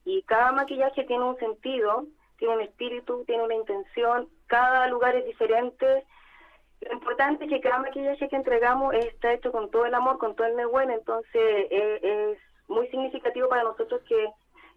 Y 0.06 0.22
cada 0.24 0.52
maquillaje 0.52 1.04
tiene 1.04 1.24
un 1.24 1.38
sentido, 1.38 2.06
tiene 2.38 2.56
un 2.56 2.62
espíritu, 2.62 3.24
tiene 3.26 3.44
una 3.44 3.56
intención, 3.56 4.30
cada 4.48 4.88
lugar 4.88 5.16
es 5.16 5.26
diferente 5.26 6.06
lo 6.82 6.94
importante 6.94 7.46
es 7.46 7.50
que 7.50 7.62
cada 7.62 7.80
maquillaje 7.80 8.30
que 8.30 8.36
entregamos 8.36 8.94
está 8.94 9.34
hecho 9.34 9.52
con 9.52 9.70
todo 9.70 9.86
el 9.86 9.94
amor, 9.94 10.18
con 10.18 10.36
todo 10.36 10.48
el 10.48 10.56
nehuén, 10.56 10.92
entonces 10.92 11.42
eh, 11.70 12.00
es 12.02 12.38
muy 12.70 12.88
significativo 12.88 13.50
para 13.50 13.64
nosotros 13.64 14.02
que 14.08 14.28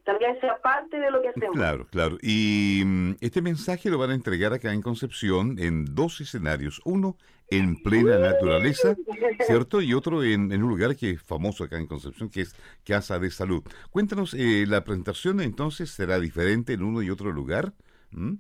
también 0.05 0.39
sea 0.41 0.57
parte 0.61 0.99
de 0.99 1.11
lo 1.11 1.23
que 1.23 1.29
hacemos. 1.29 1.57
Claro, 1.57 1.87
claro. 1.87 2.19
Y 2.21 2.83
mm, 2.85 3.17
este 3.21 3.41
mensaje 3.41 3.89
lo 3.89 3.99
van 3.99 4.11
a 4.11 4.15
entregar 4.15 4.53
acá 4.53 4.73
en 4.73 4.83
Concepción 4.83 5.57
en 5.59 5.95
dos 5.95 6.21
escenarios. 6.21 6.81
Uno 6.85 7.17
en 7.51 7.77
plena 7.83 8.19
naturaleza, 8.19 8.97
¿cierto? 9.47 9.81
Y 9.81 9.95
otro 9.95 10.25
en, 10.25 10.53
un 10.53 10.69
lugar 10.69 10.97
que 10.97 11.11
es 11.11 11.23
famoso 11.23 11.65
acá 11.65 11.77
en 11.77 11.87
Concepción, 11.87 12.31
que 12.31 12.41
es 12.41 12.57
Casa 12.85 13.19
de 13.19 13.31
Salud. 13.31 13.63
Cuéntanos, 13.91 14.35
eh, 14.35 14.65
¿la 14.67 14.83
presentación 14.83 15.41
entonces 15.41 15.91
será 15.91 16.19
diferente 16.19 16.73
en 16.73 16.83
uno 16.83 17.03
y 17.03 17.11
otro 17.11 17.31
lugar? 17.31 17.73
¿Mm? 18.11 18.35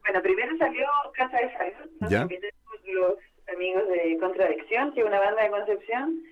Bueno, 0.00 0.22
primero 0.22 0.56
salió 0.58 0.86
Casa 1.14 1.36
de 1.36 1.52
Salud. 1.52 2.10
¿Ya? 2.10 2.28
Los 2.96 3.14
amigos 3.54 3.88
de 3.88 4.18
Contradicción, 4.18 4.92
que 4.92 5.00
es 5.00 5.06
una 5.06 5.20
banda 5.20 5.42
de 5.42 5.50
Concepción. 5.50 6.22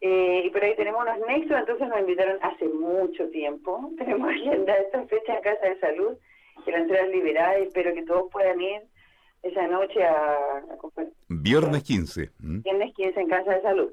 Eh, 0.00 0.42
y 0.44 0.50
por 0.50 0.62
ahí 0.62 0.76
tenemos 0.76 1.02
unos 1.02 1.18
nexos, 1.26 1.58
entonces 1.58 1.88
nos 1.88 1.98
invitaron 1.98 2.38
hace 2.42 2.68
mucho 2.68 3.28
tiempo. 3.30 3.90
Tenemos 3.98 4.30
agenda 4.30 4.76
esta 4.76 5.04
fecha 5.06 5.36
en 5.36 5.42
Casa 5.42 5.66
de 5.66 5.80
Salud, 5.80 6.16
que 6.64 6.70
la 6.70 6.78
entrada 6.78 7.04
es 7.06 7.12
liberada 7.12 7.58
y 7.58 7.62
espero 7.64 7.94
que 7.94 8.04
todos 8.04 8.30
puedan 8.30 8.60
ir 8.60 8.82
esa 9.42 9.66
noche 9.66 10.04
a, 10.04 10.62
Viernes 11.28 11.82
15. 11.84 12.30
Viernes 12.38 12.94
15 12.94 13.20
en 13.20 13.28
Casa 13.28 13.54
de 13.54 13.62
Salud. 13.62 13.92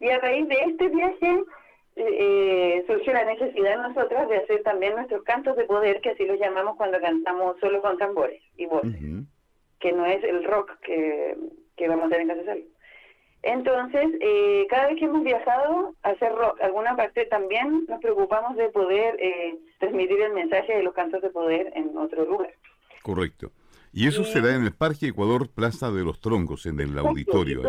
Y 0.00 0.08
a 0.08 0.18
raíz 0.18 0.48
de 0.48 0.56
este 0.66 0.88
viaje 0.88 1.42
eh, 1.96 2.84
surgió 2.86 3.12
la 3.12 3.24
necesidad 3.24 3.76
de 3.76 3.88
nosotros 3.88 4.28
de 4.28 4.38
hacer 4.38 4.62
también 4.62 4.94
nuestros 4.94 5.22
cantos 5.22 5.56
de 5.56 5.64
poder, 5.64 6.00
que 6.00 6.10
así 6.10 6.24
los 6.24 6.38
llamamos 6.38 6.76
cuando 6.76 7.00
cantamos 7.00 7.56
solo 7.60 7.80
con 7.80 7.96
tambores 7.96 8.42
y 8.56 8.66
voces 8.66 9.00
que 9.84 9.92
no 9.92 10.06
es 10.06 10.24
el 10.24 10.42
rock 10.44 10.70
que, 10.80 11.36
que 11.76 11.88
vamos 11.88 12.04
a 12.04 12.06
hacer 12.06 12.22
en 12.22 12.28
Casa 12.28 12.44
Salud. 12.46 12.64
Entonces, 13.42 14.06
eh, 14.18 14.66
cada 14.70 14.86
vez 14.86 14.98
que 14.98 15.04
hemos 15.04 15.22
viajado 15.22 15.94
a 16.02 16.08
hacer 16.08 16.32
rock, 16.32 16.58
alguna 16.62 16.96
parte 16.96 17.26
también 17.26 17.84
nos 17.86 18.00
preocupamos 18.00 18.56
de 18.56 18.70
poder 18.70 19.14
eh, 19.20 19.58
transmitir 19.80 20.22
el 20.22 20.32
mensaje 20.32 20.74
de 20.74 20.82
los 20.82 20.94
cantos 20.94 21.20
de 21.20 21.28
poder 21.28 21.70
en 21.76 21.94
otro 21.98 22.24
lugar. 22.24 22.54
Correcto. 23.02 23.50
Y 23.92 24.08
eso 24.08 24.24
se 24.24 24.40
da 24.40 24.56
en 24.56 24.64
el 24.64 24.72
Parque 24.72 25.08
Ecuador 25.08 25.50
Plaza 25.50 25.92
de 25.92 26.02
los 26.02 26.18
Troncos, 26.18 26.64
en 26.64 26.80
el 26.80 26.98
auditorio. 26.98 27.60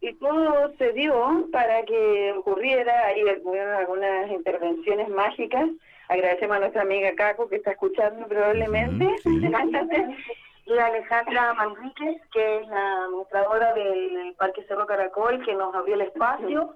Y 0.00 0.12
todo, 0.14 0.72
se 0.76 0.92
dio 0.92 1.48
para 1.52 1.84
que 1.84 2.32
ocurriera, 2.36 3.06
ahí 3.06 3.22
hubieron 3.44 3.74
algunas 3.76 4.30
intervenciones 4.32 5.08
mágicas. 5.08 5.70
Agradecemos 6.08 6.56
a 6.56 6.60
nuestra 6.60 6.82
amiga 6.82 7.14
Caco 7.14 7.48
que 7.48 7.56
está 7.56 7.70
escuchando 7.70 8.26
probablemente. 8.26 9.08
y 9.24 9.38
a 10.78 10.86
Alejandra 10.86 11.54
Manríquez, 11.54 12.20
que 12.32 12.58
es 12.58 12.68
la 12.68 13.04
administradora 13.04 13.72
del 13.74 14.34
Parque 14.38 14.64
Cerro 14.64 14.86
Caracol, 14.86 15.44
que 15.44 15.54
nos 15.54 15.74
abrió 15.74 15.94
el 15.94 16.02
espacio. 16.02 16.74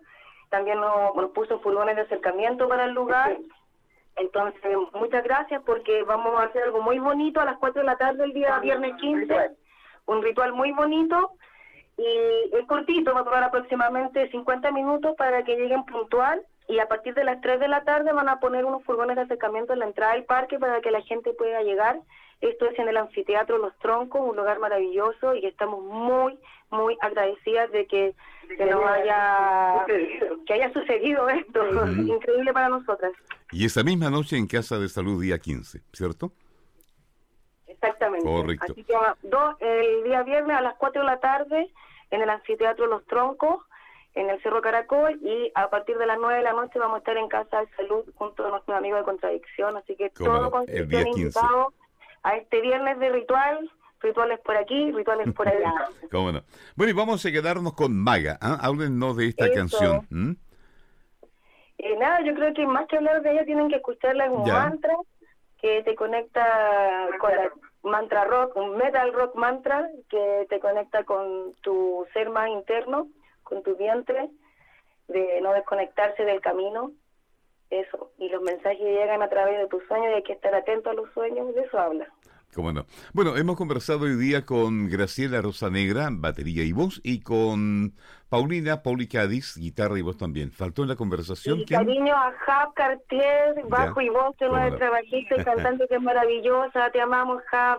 También 0.51 0.81
nos, 0.81 1.15
nos 1.15 1.31
puso 1.31 1.61
furgones 1.61 1.97
de 1.97 2.03
acercamiento 2.03 2.69
para 2.69 2.85
el 2.85 2.93
lugar. 2.93 3.37
Entonces, 4.17 4.77
muchas 4.95 5.23
gracias 5.25 5.63
porque 5.65 6.03
vamos 6.05 6.39
a 6.39 6.45
hacer 6.45 6.63
algo 6.63 6.81
muy 6.81 6.99
bonito 6.99 7.41
a 7.41 7.45
las 7.45 7.59
4 7.59 7.83
de 7.83 7.87
la 7.87 7.97
tarde 7.97 8.25
el 8.25 8.33
día 8.33 8.59
viernes 8.61 8.95
15. 8.97 9.51
Un 10.07 10.23
ritual 10.23 10.53
muy 10.53 10.73
bonito 10.73 11.33
y 11.99 12.55
es 12.55 12.67
cortito, 12.67 13.15
va 13.15 13.21
a 13.21 13.25
durar 13.25 13.45
aproximadamente 13.45 14.31
50 14.31 14.71
minutos 14.71 15.15
para 15.17 15.45
que 15.45 15.57
lleguen 15.57 15.85
puntual 15.85 16.43
y 16.69 16.79
a 16.79 16.89
partir 16.89 17.15
de 17.15 17.25
las 17.25 17.41
3 17.41 17.61
de 17.61 17.69
la 17.69 17.85
tarde 17.85 18.13
van 18.13 18.29
a 18.29 18.41
poner 18.41 18.65
unos 18.65 18.83
furgones 18.85 19.17
de 19.17 19.23
acercamiento 19.23 19.73
en 19.73 19.81
la 19.81 19.87
entrada 19.87 20.15
del 20.15 20.25
parque 20.25 20.59
para 20.59 20.81
que 20.81 20.91
la 20.91 21.03
gente 21.03 21.33
pueda 21.33 21.63
llegar. 21.63 22.01
Esto 22.41 22.67
es 22.67 22.79
en 22.79 22.89
el 22.89 22.97
anfiteatro 22.97 23.59
Los 23.59 23.77
Troncos, 23.79 24.21
un 24.21 24.37
lugar 24.37 24.59
maravilloso 24.59 25.35
y 25.35 25.47
estamos 25.47 25.83
muy, 25.83 26.39
muy 26.71 26.97
agradecidas 27.01 27.71
de 27.73 27.87
que, 27.87 28.15
que 28.57 28.67
nos 28.67 28.85
haya, 28.85 29.87
que 30.47 30.53
haya 30.53 30.73
sucedido 30.73 31.29
esto. 31.29 31.87
Increíble 31.87 32.53
para 32.53 32.69
nosotras. 32.69 33.13
Y 33.53 33.65
esa 33.65 33.83
misma 33.83 34.11
noche 34.11 34.37
en 34.37 34.47
Casa 34.47 34.79
de 34.79 34.89
Salud, 34.89 35.23
día 35.23 35.39
15, 35.39 35.81
¿cierto? 35.93 36.33
Exactamente. 37.67 38.27
Correcto. 38.27 38.73
Así 38.73 38.85
que 38.85 38.95
dos, 39.23 39.57
el 39.61 40.05
día 40.05 40.23
viernes 40.23 40.57
a 40.57 40.61
las 40.61 40.77
4 40.77 41.01
de 41.01 41.07
la 41.07 41.21
tarde 41.21 41.71
en 42.11 42.23
el 42.23 42.31
anfiteatro 42.31 42.87
Los 42.87 43.05
Troncos, 43.07 43.65
en 44.15 44.31
el 44.31 44.41
Cerro 44.43 44.63
Caracol, 44.63 45.19
y 45.23 45.53
a 45.55 45.69
partir 45.69 45.99
de 45.99 46.07
las 46.07 46.19
9 46.19 46.37
de 46.37 46.43
la 46.43 46.53
noche 46.53 46.79
vamos 46.79 46.97
a 46.97 46.99
estar 46.99 47.17
en 47.17 47.29
Casa 47.29 47.61
de 47.61 47.69
Salud 47.77 48.05
junto 48.15 48.47
a 48.47 48.51
nuestros 48.51 48.77
amigos 48.77 49.01
de 49.01 49.05
Contradicción. 49.05 49.77
Así 49.77 49.95
que 49.97 50.11
todo 50.11 50.51
con 50.51 50.65
el 50.69 50.89
día 50.89 51.05
15. 51.05 51.41
A 52.27 52.37
este 52.37 52.61
viernes 52.61 52.99
de 52.99 53.09
ritual 53.11 53.71
rituales 54.01 54.41
por 54.41 54.57
aquí, 54.57 54.91
rituales 54.93 55.33
por 55.33 55.49
allá. 55.49 55.73
¿Cómo 56.11 56.33
no? 56.33 56.43
Bueno, 56.75 56.91
y 56.91 56.95
vamos 56.95 57.25
a 57.25 57.31
quedarnos 57.31 57.73
con 57.75 57.97
Maga. 57.97 58.37
¿ah? 58.41 58.59
Háblenos 58.61 59.17
de 59.17 59.29
esta 59.29 59.51
canción. 59.53 60.07
Eh, 61.79 61.97
nada, 61.99 62.21
yo 62.23 62.35
creo 62.35 62.53
que 62.53 62.67
más 62.67 62.87
que 62.89 62.97
hablar 62.97 63.23
de 63.23 63.33
ella 63.33 63.45
tienen 63.45 63.69
que 63.69 63.77
escucharla 63.77 64.29
como 64.29 64.45
un 64.45 64.51
mantra 64.51 64.97
que 65.61 65.83
te 65.85 65.95
conecta 65.95 67.09
con 67.21 67.31
la 67.31 67.51
mantra 67.83 68.25
rock, 68.25 68.57
un 68.57 68.77
metal 68.77 69.13
rock 69.13 69.37
mantra 69.37 69.89
que 70.11 70.47
te 70.49 70.59
conecta 70.59 71.05
con 71.05 71.55
tu 71.63 72.07
ser 72.13 72.31
más 72.31 72.49
interno, 72.49 73.09
con 73.45 73.63
tu 73.63 73.77
vientre, 73.77 74.29
de 75.09 75.41
no 75.41 75.53
desconectarse 75.53 76.25
del 76.25 76.41
camino, 76.41 76.91
eso, 77.71 78.13
y 78.19 78.29
los 78.29 78.43
mensajes 78.43 78.81
llegan 78.81 79.23
a 79.23 79.29
través 79.29 79.59
de 79.59 79.67
tus 79.69 79.85
sueños 79.87 80.09
y 80.11 80.15
hay 80.15 80.23
que 80.23 80.33
estar 80.33 80.55
atento 80.55 80.91
a 80.91 80.95
los 80.95 81.11
sueños, 81.13 81.55
de 81.55 81.63
eso 81.63 81.79
habla. 81.79 82.13
¿Cómo 82.55 82.73
no? 82.73 82.87
Bueno, 83.13 83.37
hemos 83.37 83.57
conversado 83.57 84.01
hoy 84.01 84.17
día 84.17 84.47
con 84.47 84.89
Graciela 84.89 85.43
Rosa 85.43 85.69
Negra, 85.69 86.09
batería 86.11 86.65
y 86.65 86.73
voz, 86.73 87.01
y 87.05 87.21
con 87.21 87.93
Paulina 88.31 88.83
Pauli 88.83 89.09
Cádiz, 89.09 89.57
guitarra 89.57 89.99
y 89.99 90.03
voz 90.03 90.17
también. 90.17 90.51
¿Faltó 90.51 90.83
en 90.83 90.89
la 90.89 90.97
conversación? 90.97 91.61
Y 91.61 91.67
cariño 91.67 92.15
a 92.15 92.33
Jav 92.47 92.73
Cartier, 92.75 93.63
bajo 93.69 94.01
y 94.01 94.09
voz, 94.09 94.35
que 94.39 94.49
nuestra 94.49 94.91
bajista 94.91 95.37
y 95.39 95.45
cantante 95.45 95.87
que 95.87 95.97
es 95.97 96.03
maravillosa. 96.03 96.91
Te 96.91 97.01
amamos, 97.01 97.43
Jav. 97.51 97.79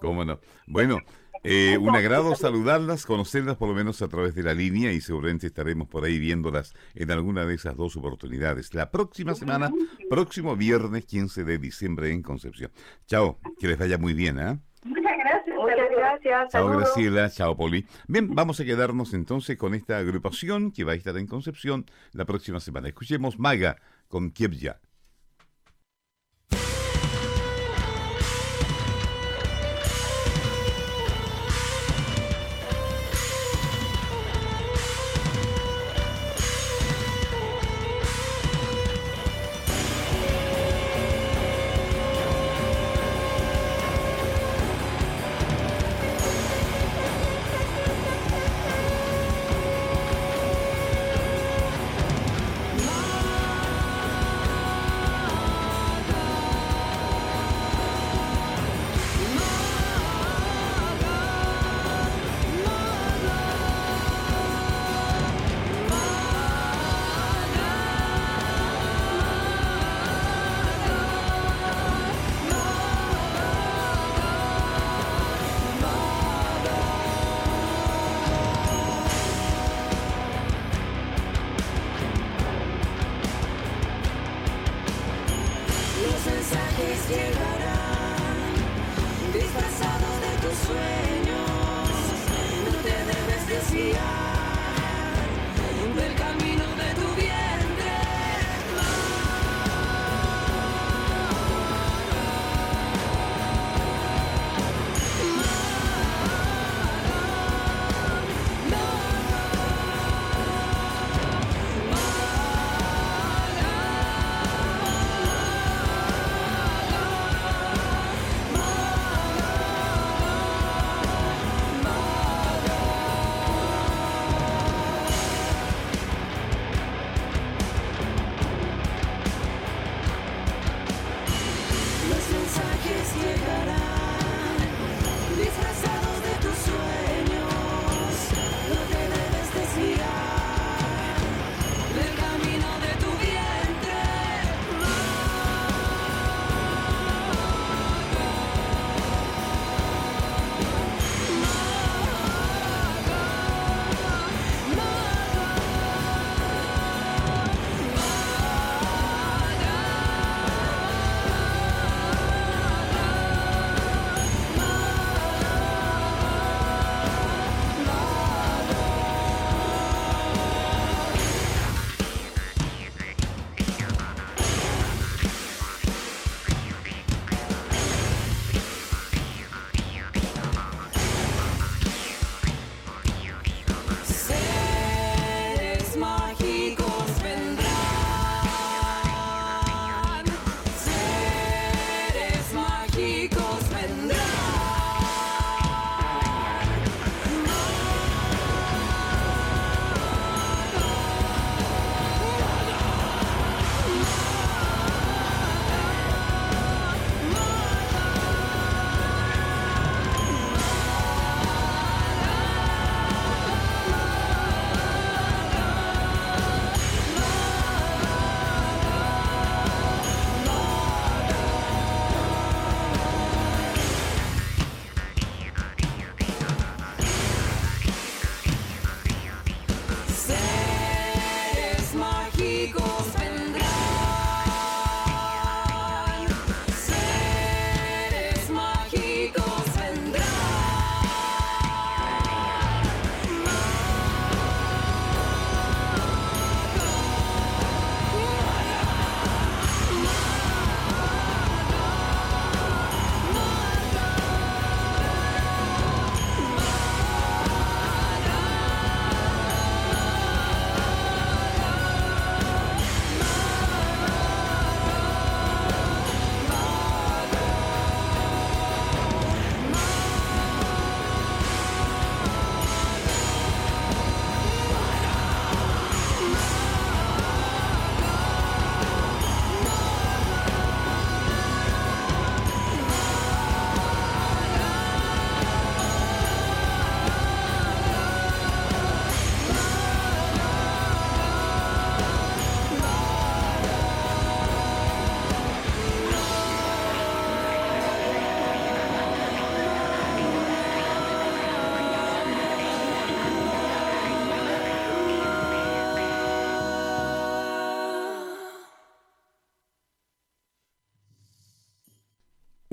¿Cómo 0.00 0.24
no? 0.24 0.40
Bueno, 0.66 0.98
eh, 1.46 1.78
un 1.78 1.94
agrado 1.94 2.34
saludarlas, 2.34 3.06
conocerlas 3.06 3.56
por 3.56 3.68
lo 3.68 3.74
menos 3.74 4.02
a 4.02 4.08
través 4.08 4.34
de 4.34 4.42
la 4.42 4.54
línea 4.54 4.92
y 4.92 5.00
seguramente 5.00 5.46
estaremos 5.46 5.88
por 5.88 6.04
ahí 6.04 6.18
viéndolas 6.18 6.74
en 6.94 7.10
alguna 7.10 7.46
de 7.46 7.54
esas 7.54 7.76
dos 7.76 7.96
oportunidades. 7.96 8.74
La 8.74 8.90
próxima 8.90 9.34
semana, 9.34 9.70
próximo 10.10 10.56
viernes 10.56 11.04
15 11.06 11.44
de 11.44 11.58
diciembre 11.58 12.10
en 12.10 12.22
Concepción. 12.22 12.70
Chao, 13.06 13.38
que 13.58 13.68
les 13.68 13.78
vaya 13.78 13.96
muy 13.96 14.12
bien. 14.12 14.38
¿eh? 14.38 14.58
Muchas 14.84 15.16
gracias. 15.18 15.56
Muchas 15.56 15.90
gracias. 15.96 16.52
Chao 16.52 16.68
Graciela, 16.68 17.30
chao 17.30 17.56
Poli. 17.56 17.86
Bien, 18.08 18.34
vamos 18.34 18.60
a 18.60 18.64
quedarnos 18.64 19.14
entonces 19.14 19.56
con 19.56 19.74
esta 19.74 19.98
agrupación 19.98 20.72
que 20.72 20.84
va 20.84 20.92
a 20.92 20.96
estar 20.96 21.16
en 21.16 21.26
Concepción 21.26 21.86
la 22.12 22.24
próxima 22.24 22.60
semana. 22.60 22.88
Escuchemos 22.88 23.38
Maga 23.38 23.76
con 24.08 24.30
Kiebja. 24.30 24.80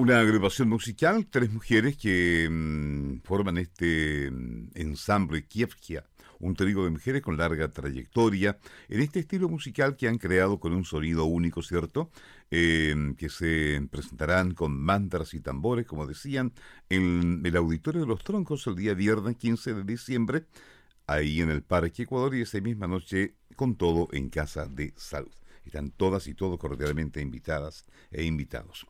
Una 0.03 0.19
agrupación 0.19 0.67
musical, 0.67 1.27
tres 1.27 1.49
mujeres 1.49 1.95
que 1.95 2.49
mm, 2.51 3.21
forman 3.23 3.57
este 3.57 4.29
mm, 4.29 4.71
ensamble 4.75 5.45
Kievkia, 5.45 6.03
un 6.39 6.55
trío 6.55 6.83
de 6.83 6.89
mujeres 6.89 7.21
con 7.21 7.37
larga 7.37 7.71
trayectoria 7.71 8.57
en 8.89 8.99
este 8.99 9.21
estilo 9.21 9.47
musical 9.47 9.95
que 9.95 10.09
han 10.09 10.17
creado 10.17 10.59
con 10.59 10.73
un 10.73 10.83
sonido 10.83 11.23
único, 11.23 11.61
¿cierto? 11.61 12.11
Eh, 12.51 13.13
que 13.17 13.29
se 13.29 13.81
presentarán 13.89 14.53
con 14.53 14.77
mantras 14.77 15.33
y 15.35 15.39
tambores, 15.39 15.85
como 15.85 16.05
decían, 16.05 16.51
en 16.89 17.41
el 17.45 17.55
Auditorio 17.55 18.01
de 18.01 18.07
los 18.07 18.25
Troncos 18.25 18.67
el 18.67 18.75
día 18.75 18.93
viernes 18.95 19.37
15 19.37 19.73
de 19.73 19.83
diciembre, 19.85 20.47
ahí 21.07 21.39
en 21.39 21.49
el 21.49 21.63
Parque 21.63 22.03
Ecuador, 22.03 22.35
y 22.35 22.41
esa 22.41 22.59
misma 22.59 22.87
noche 22.87 23.35
con 23.55 23.77
todo 23.77 24.09
en 24.11 24.27
Casa 24.27 24.65
de 24.65 24.93
Salud. 24.97 25.31
Están 25.65 25.91
todas 25.91 26.27
y 26.27 26.33
todos 26.33 26.59
cordialmente 26.59 27.21
invitadas 27.21 27.85
e 28.11 28.25
invitados. 28.25 28.85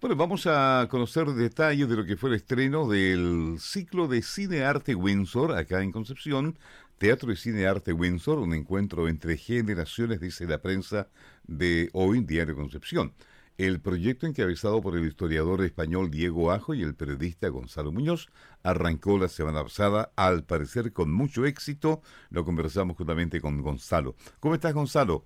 Bueno, 0.00 0.14
vamos 0.14 0.46
a 0.46 0.86
conocer 0.88 1.26
detalles 1.26 1.88
de 1.88 1.96
lo 1.96 2.04
que 2.04 2.16
fue 2.16 2.30
el 2.30 2.36
estreno 2.36 2.88
del 2.88 3.56
ciclo 3.58 4.06
de 4.06 4.22
Cine 4.22 4.62
Arte 4.62 4.94
Windsor 4.94 5.56
acá 5.56 5.82
en 5.82 5.90
Concepción. 5.90 6.56
Teatro 6.98 7.32
y 7.32 7.36
Cine 7.36 7.66
Arte 7.66 7.92
Windsor, 7.92 8.38
un 8.38 8.54
encuentro 8.54 9.08
entre 9.08 9.36
generaciones, 9.36 10.20
dice 10.20 10.46
la 10.46 10.58
prensa 10.58 11.08
de 11.48 11.90
hoy, 11.94 12.20
Diario 12.20 12.54
Concepción. 12.54 13.12
El 13.56 13.80
proyecto 13.80 14.28
encabezado 14.28 14.80
por 14.80 14.96
el 14.96 15.04
historiador 15.04 15.64
español 15.64 16.12
Diego 16.12 16.52
Ajo 16.52 16.74
y 16.74 16.82
el 16.84 16.94
periodista 16.94 17.48
Gonzalo 17.48 17.90
Muñoz 17.90 18.28
arrancó 18.62 19.18
la 19.18 19.26
semana 19.26 19.64
pasada, 19.64 20.12
al 20.14 20.44
parecer 20.44 20.92
con 20.92 21.12
mucho 21.12 21.44
éxito. 21.44 22.02
Lo 22.30 22.44
conversamos 22.44 22.96
justamente 22.96 23.40
con 23.40 23.60
Gonzalo. 23.62 24.14
¿Cómo 24.38 24.54
estás, 24.54 24.74
Gonzalo? 24.74 25.24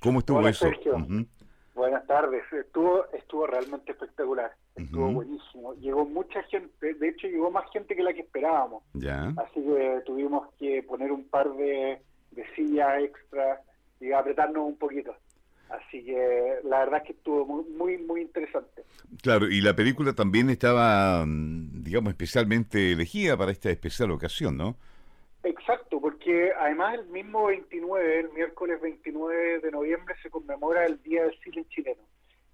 ¿Cómo 0.00 0.18
estuvo 0.18 0.48
eso? 0.48 0.68
Buenas 1.78 2.04
tardes. 2.08 2.42
Estuvo, 2.52 3.04
estuvo 3.12 3.46
realmente 3.46 3.92
espectacular. 3.92 4.50
Estuvo 4.74 5.12
buenísimo. 5.12 5.74
Llegó 5.74 6.04
mucha 6.04 6.42
gente. 6.42 6.94
De 6.94 7.08
hecho, 7.08 7.28
llegó 7.28 7.52
más 7.52 7.70
gente 7.72 7.94
que 7.94 8.02
la 8.02 8.12
que 8.12 8.22
esperábamos. 8.22 8.82
Ya. 8.94 9.32
Así 9.36 9.62
que 9.62 10.02
tuvimos 10.04 10.48
que 10.58 10.82
poner 10.82 11.12
un 11.12 11.28
par 11.28 11.48
de, 11.54 12.02
de 12.32 12.54
sillas 12.56 13.00
extra 13.00 13.62
y 14.00 14.10
apretarnos 14.10 14.66
un 14.66 14.76
poquito. 14.76 15.14
Así 15.70 16.04
que 16.04 16.56
la 16.64 16.80
verdad 16.80 17.02
es 17.02 17.06
que 17.06 17.12
estuvo 17.12 17.46
muy, 17.46 17.64
muy, 17.70 17.98
muy 17.98 18.22
interesante. 18.22 18.82
Claro, 19.22 19.46
y 19.46 19.60
la 19.60 19.76
película 19.76 20.14
también 20.14 20.50
estaba, 20.50 21.24
mm, 21.24 21.84
digamos, 21.84 22.10
especialmente 22.10 22.90
elegida 22.90 23.36
para 23.36 23.52
esta 23.52 23.70
especial 23.70 24.10
ocasión, 24.10 24.56
¿no? 24.56 24.74
Exacto, 25.44 25.87
porque 26.28 26.52
además 26.60 26.94
el 26.98 27.06
mismo 27.06 27.46
29, 27.46 28.20
el 28.20 28.30
miércoles 28.32 28.78
29 28.82 29.60
de 29.60 29.70
noviembre, 29.70 30.14
se 30.22 30.28
conmemora 30.28 30.84
el 30.84 31.02
Día 31.02 31.22
del 31.22 31.38
Cine 31.40 31.64
Chileno. 31.70 32.02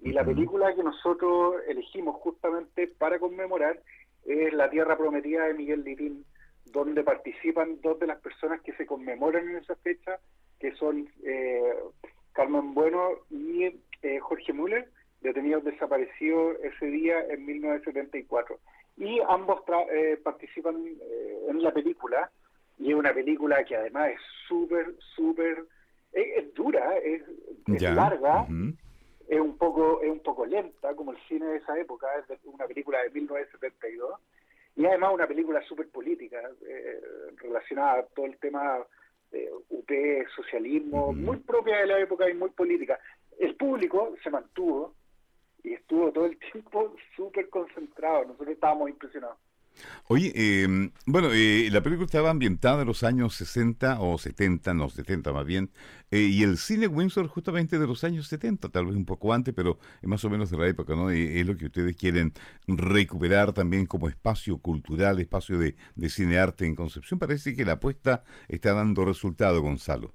Y 0.00 0.12
la 0.12 0.24
película 0.24 0.72
que 0.76 0.84
nosotros 0.84 1.56
elegimos 1.66 2.14
justamente 2.20 2.86
para 2.86 3.18
conmemorar 3.18 3.80
es 4.26 4.52
La 4.52 4.70
Tierra 4.70 4.96
Prometida 4.96 5.46
de 5.46 5.54
Miguel 5.54 5.82
Litín, 5.82 6.24
donde 6.66 7.02
participan 7.02 7.80
dos 7.80 7.98
de 7.98 8.06
las 8.06 8.20
personas 8.20 8.60
que 8.60 8.74
se 8.74 8.86
conmemoran 8.86 9.48
en 9.48 9.56
esa 9.56 9.74
fecha, 9.74 10.20
que 10.60 10.72
son 10.76 11.08
eh, 11.24 11.74
Carmen 12.32 12.74
Bueno 12.74 13.08
y 13.28 13.64
eh, 14.02 14.20
Jorge 14.20 14.52
Müller, 14.52 14.88
detenidos 15.20 15.64
desaparecidos 15.64 16.58
ese 16.62 16.86
día 16.86 17.26
en 17.28 17.44
1974. 17.44 18.56
Y 18.98 19.18
ambos 19.28 19.62
eh, 19.92 20.16
participan 20.22 20.76
en 21.48 21.60
la 21.60 21.72
película 21.72 22.30
y 22.78 22.90
es 22.90 22.94
una 22.94 23.14
película 23.14 23.64
que 23.64 23.76
además 23.76 24.10
es 24.10 24.20
súper, 24.48 24.94
súper, 25.14 25.64
es, 26.12 26.54
dura, 26.54 26.96
es, 26.98 27.22
larga, 27.66 28.46
es 29.28 29.40
un 29.40 29.56
poco 29.56 30.02
es 30.02 30.10
un 30.10 30.20
poco 30.20 30.44
lenta, 30.44 30.94
como 30.94 31.12
el 31.12 31.18
cine 31.28 31.46
de 31.46 31.56
esa 31.56 31.78
época, 31.78 32.06
es 32.28 32.38
una 32.44 32.66
película 32.66 33.02
de 33.02 33.10
1972, 33.10 34.20
y 34.76 34.86
además 34.86 35.14
una 35.14 35.26
película 35.26 35.62
súper 35.62 35.88
política, 35.88 36.40
eh, 36.66 37.00
relacionada 37.36 38.00
a 38.00 38.06
todo 38.06 38.26
el 38.26 38.36
tema 38.38 38.84
de 39.30 39.50
UP, 39.70 39.90
socialismo, 40.34 41.12
muy 41.12 41.38
propia 41.38 41.78
de 41.78 41.86
la 41.86 42.00
época 42.00 42.28
y 42.28 42.34
muy 42.34 42.50
política. 42.50 42.98
El 43.38 43.56
público 43.56 44.14
se 44.22 44.30
mantuvo 44.30 44.94
y 45.62 45.74
estuvo 45.74 46.12
todo 46.12 46.26
el 46.26 46.38
tiempo 46.52 46.94
súper 47.16 47.48
concentrado, 47.48 48.24
nosotros 48.24 48.50
estábamos 48.50 48.90
impresionados. 48.90 49.38
Oye, 50.06 50.32
eh, 50.34 50.90
bueno, 51.06 51.30
eh, 51.32 51.68
la 51.72 51.82
película 51.82 52.06
estaba 52.06 52.30
ambientada 52.30 52.82
en 52.82 52.88
los 52.88 53.02
años 53.02 53.34
60 53.36 54.00
o 54.00 54.18
70, 54.18 54.74
no, 54.74 54.88
70 54.88 55.32
más 55.32 55.44
bien, 55.46 55.70
eh, 56.10 56.20
y 56.20 56.42
el 56.42 56.58
cine 56.58 56.86
Windsor 56.86 57.26
justamente 57.28 57.78
de 57.78 57.86
los 57.86 58.04
años 58.04 58.28
70, 58.28 58.68
tal 58.68 58.86
vez 58.86 58.96
un 58.96 59.06
poco 59.06 59.32
antes, 59.32 59.54
pero 59.54 59.78
es 60.02 60.08
más 60.08 60.24
o 60.24 60.30
menos 60.30 60.50
de 60.50 60.58
la 60.58 60.68
época, 60.68 60.94
¿no? 60.94 61.12
Y 61.12 61.40
es 61.40 61.46
lo 61.46 61.56
que 61.56 61.66
ustedes 61.66 61.96
quieren 61.96 62.32
recuperar 62.66 63.52
también 63.52 63.86
como 63.86 64.08
espacio 64.08 64.58
cultural, 64.58 65.18
espacio 65.20 65.58
de, 65.58 65.76
de 65.94 66.10
cine 66.10 66.38
arte 66.38 66.66
en 66.66 66.74
Concepción. 66.74 67.18
Parece 67.18 67.54
que 67.56 67.64
la 67.64 67.72
apuesta 67.72 68.24
está 68.48 68.74
dando 68.74 69.04
resultado, 69.04 69.62
Gonzalo 69.62 70.14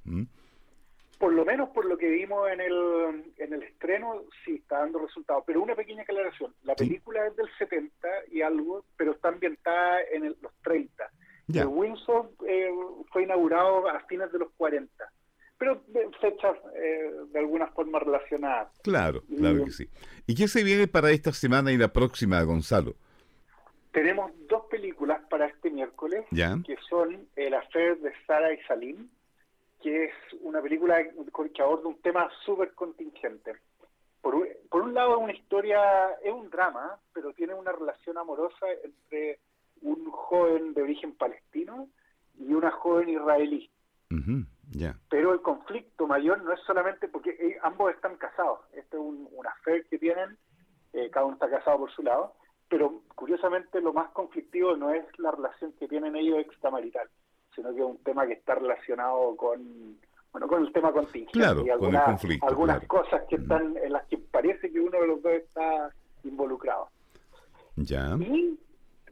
por 1.19 1.33
lo 1.33 1.45
menos 1.45 1.69
por 1.69 1.85
lo 1.85 1.97
que 1.97 2.09
vimos 2.09 2.49
en 2.49 2.61
el, 2.61 3.33
en 3.37 3.53
el 3.53 3.63
estreno, 3.63 4.23
sí 4.43 4.55
está 4.55 4.79
dando 4.79 4.99
resultados. 4.99 5.43
Pero 5.45 5.61
una 5.61 5.75
pequeña 5.75 6.03
aclaración: 6.03 6.55
la 6.63 6.75
película 6.75 7.27
es 7.27 7.35
del 7.35 7.47
70 7.59 8.07
y 8.31 8.41
algo, 8.41 8.85
pero 8.97 9.11
está 9.11 9.27
ambientada 9.27 9.99
en 10.11 10.35
los 10.41 10.53
30. 10.63 11.11
El 11.53 11.67
Windsor 11.67 12.31
eh, 12.47 12.69
fue 13.11 13.23
inaugurado 13.23 13.89
a 13.89 13.99
fines 14.01 14.31
de 14.31 14.39
los 14.39 14.51
40, 14.51 14.91
pero 15.57 15.81
fechas 16.21 16.55
eh, 16.75 17.11
de 17.31 17.39
alguna 17.39 17.67
forma 17.67 17.99
relacionadas. 17.99 18.69
Claro, 18.83 19.23
claro 19.35 19.65
que 19.65 19.71
sí. 19.71 19.89
¿Y 20.27 20.35
qué 20.35 20.47
se 20.47 20.63
viene 20.63 20.87
para 20.87 21.11
esta 21.11 21.33
semana 21.33 21.71
y 21.71 21.77
la 21.77 21.91
próxima, 21.91 22.41
Gonzalo? 22.43 22.95
Tenemos 23.91 24.31
dos 24.47 24.65
películas 24.69 25.21
para 25.29 25.47
este 25.47 25.71
miércoles, 25.71 26.23
que 26.31 26.77
son 26.87 27.27
El 27.35 27.55
Affair 27.55 27.97
de 27.97 28.13
Sara 28.27 28.53
y 28.53 28.61
Salim 28.67 29.09
que 29.81 30.05
es 30.05 30.13
una 30.41 30.61
película 30.61 30.97
que 31.53 31.61
aborda 31.61 31.87
un 31.87 32.01
tema 32.01 32.29
súper 32.45 32.73
contingente. 32.73 33.55
Por 34.21 34.35
un, 34.35 34.47
por 34.69 34.81
un 34.81 34.93
lado 34.93 35.15
es 35.15 35.23
una 35.23 35.33
historia, 35.33 36.11
es 36.23 36.33
un 36.33 36.49
drama, 36.49 36.99
pero 37.13 37.33
tiene 37.33 37.53
una 37.53 37.71
relación 37.71 38.17
amorosa 38.17 38.67
entre 38.83 39.39
un 39.81 40.11
joven 40.11 40.73
de 40.73 40.81
origen 40.81 41.15
palestino 41.15 41.87
y 42.37 42.53
una 42.53 42.71
joven 42.71 43.09
israelí. 43.09 43.69
Pero 45.09 45.33
el 45.33 45.41
conflicto 45.41 46.07
mayor 46.07 46.43
no 46.43 46.53
es 46.53 46.59
solamente 46.61 47.07
porque 47.07 47.31
eh, 47.31 47.57
ambos 47.63 47.93
están 47.93 48.17
casados. 48.17 48.59
Este 48.73 48.97
es 48.97 49.01
un, 49.01 49.27
una 49.31 49.53
fe 49.63 49.85
que 49.89 49.97
tienen, 49.97 50.37
eh, 50.93 51.09
cada 51.11 51.25
uno 51.25 51.35
está 51.35 51.49
casado 51.49 51.79
por 51.79 51.91
su 51.91 52.03
lado, 52.03 52.35
pero 52.69 53.01
curiosamente 53.15 53.81
lo 53.81 53.93
más 53.93 54.11
conflictivo 54.11 54.75
no 54.75 54.93
es 54.93 55.05
la 55.17 55.31
relación 55.31 55.73
que 55.73 55.87
tienen 55.87 56.15
ellos 56.15 56.39
extramarital, 56.39 57.09
sino 57.59 57.73
que 57.73 57.81
es 57.81 57.85
un 57.85 57.97
tema 58.03 58.25
que 58.25 58.33
está 58.33 58.55
relacionado 58.55 59.35
con 59.35 59.97
bueno 60.31 60.47
con 60.47 60.65
el 60.65 60.71
tema 60.71 60.91
contingente 60.91 61.63
y 61.65 61.69
algunas, 61.69 62.23
algunas 62.41 62.85
cosas 62.87 63.23
que 63.29 63.37
mm. 63.37 63.41
están 63.41 63.77
en 63.77 63.93
las 63.93 64.05
que 64.07 64.17
parece 64.17 64.71
que 64.71 64.79
uno 64.79 64.99
de 65.01 65.07
los 65.07 65.21
dos 65.21 65.33
está 65.33 65.89
involucrado. 66.23 66.89
Ya. 67.75 68.15
Y 68.19 68.59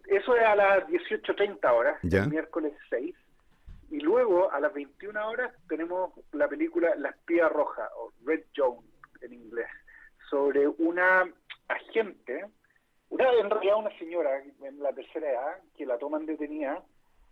eso 0.08 0.36
es 0.36 0.44
a 0.44 0.56
las 0.56 0.88
18.30 0.88 1.74
horas, 1.74 2.04
el 2.04 2.30
miércoles 2.30 2.74
6. 2.90 3.16
Y 3.90 4.00
luego 4.02 4.52
a 4.52 4.60
las 4.60 4.74
21 4.74 5.30
horas 5.30 5.54
tenemos 5.70 6.12
la 6.34 6.48
película 6.50 6.94
La 6.96 7.10
espía 7.10 7.48
roja, 7.48 7.90
o 7.98 8.12
Red 8.26 8.44
Joan 8.56 8.80
en 9.22 9.34
inglés, 9.34 9.68
sobre 10.30 10.68
una 10.68 11.26
agente, 11.70 12.46
una 13.10 13.32
en 13.32 13.50
realidad 13.50 13.78
una 13.78 13.98
señora 13.98 14.44
en 14.62 14.80
la 14.84 14.92
tercera 14.94 15.32
edad, 15.32 15.60
que 15.76 15.86
la 15.86 15.98
toman 15.98 16.26
detenida 16.26 16.84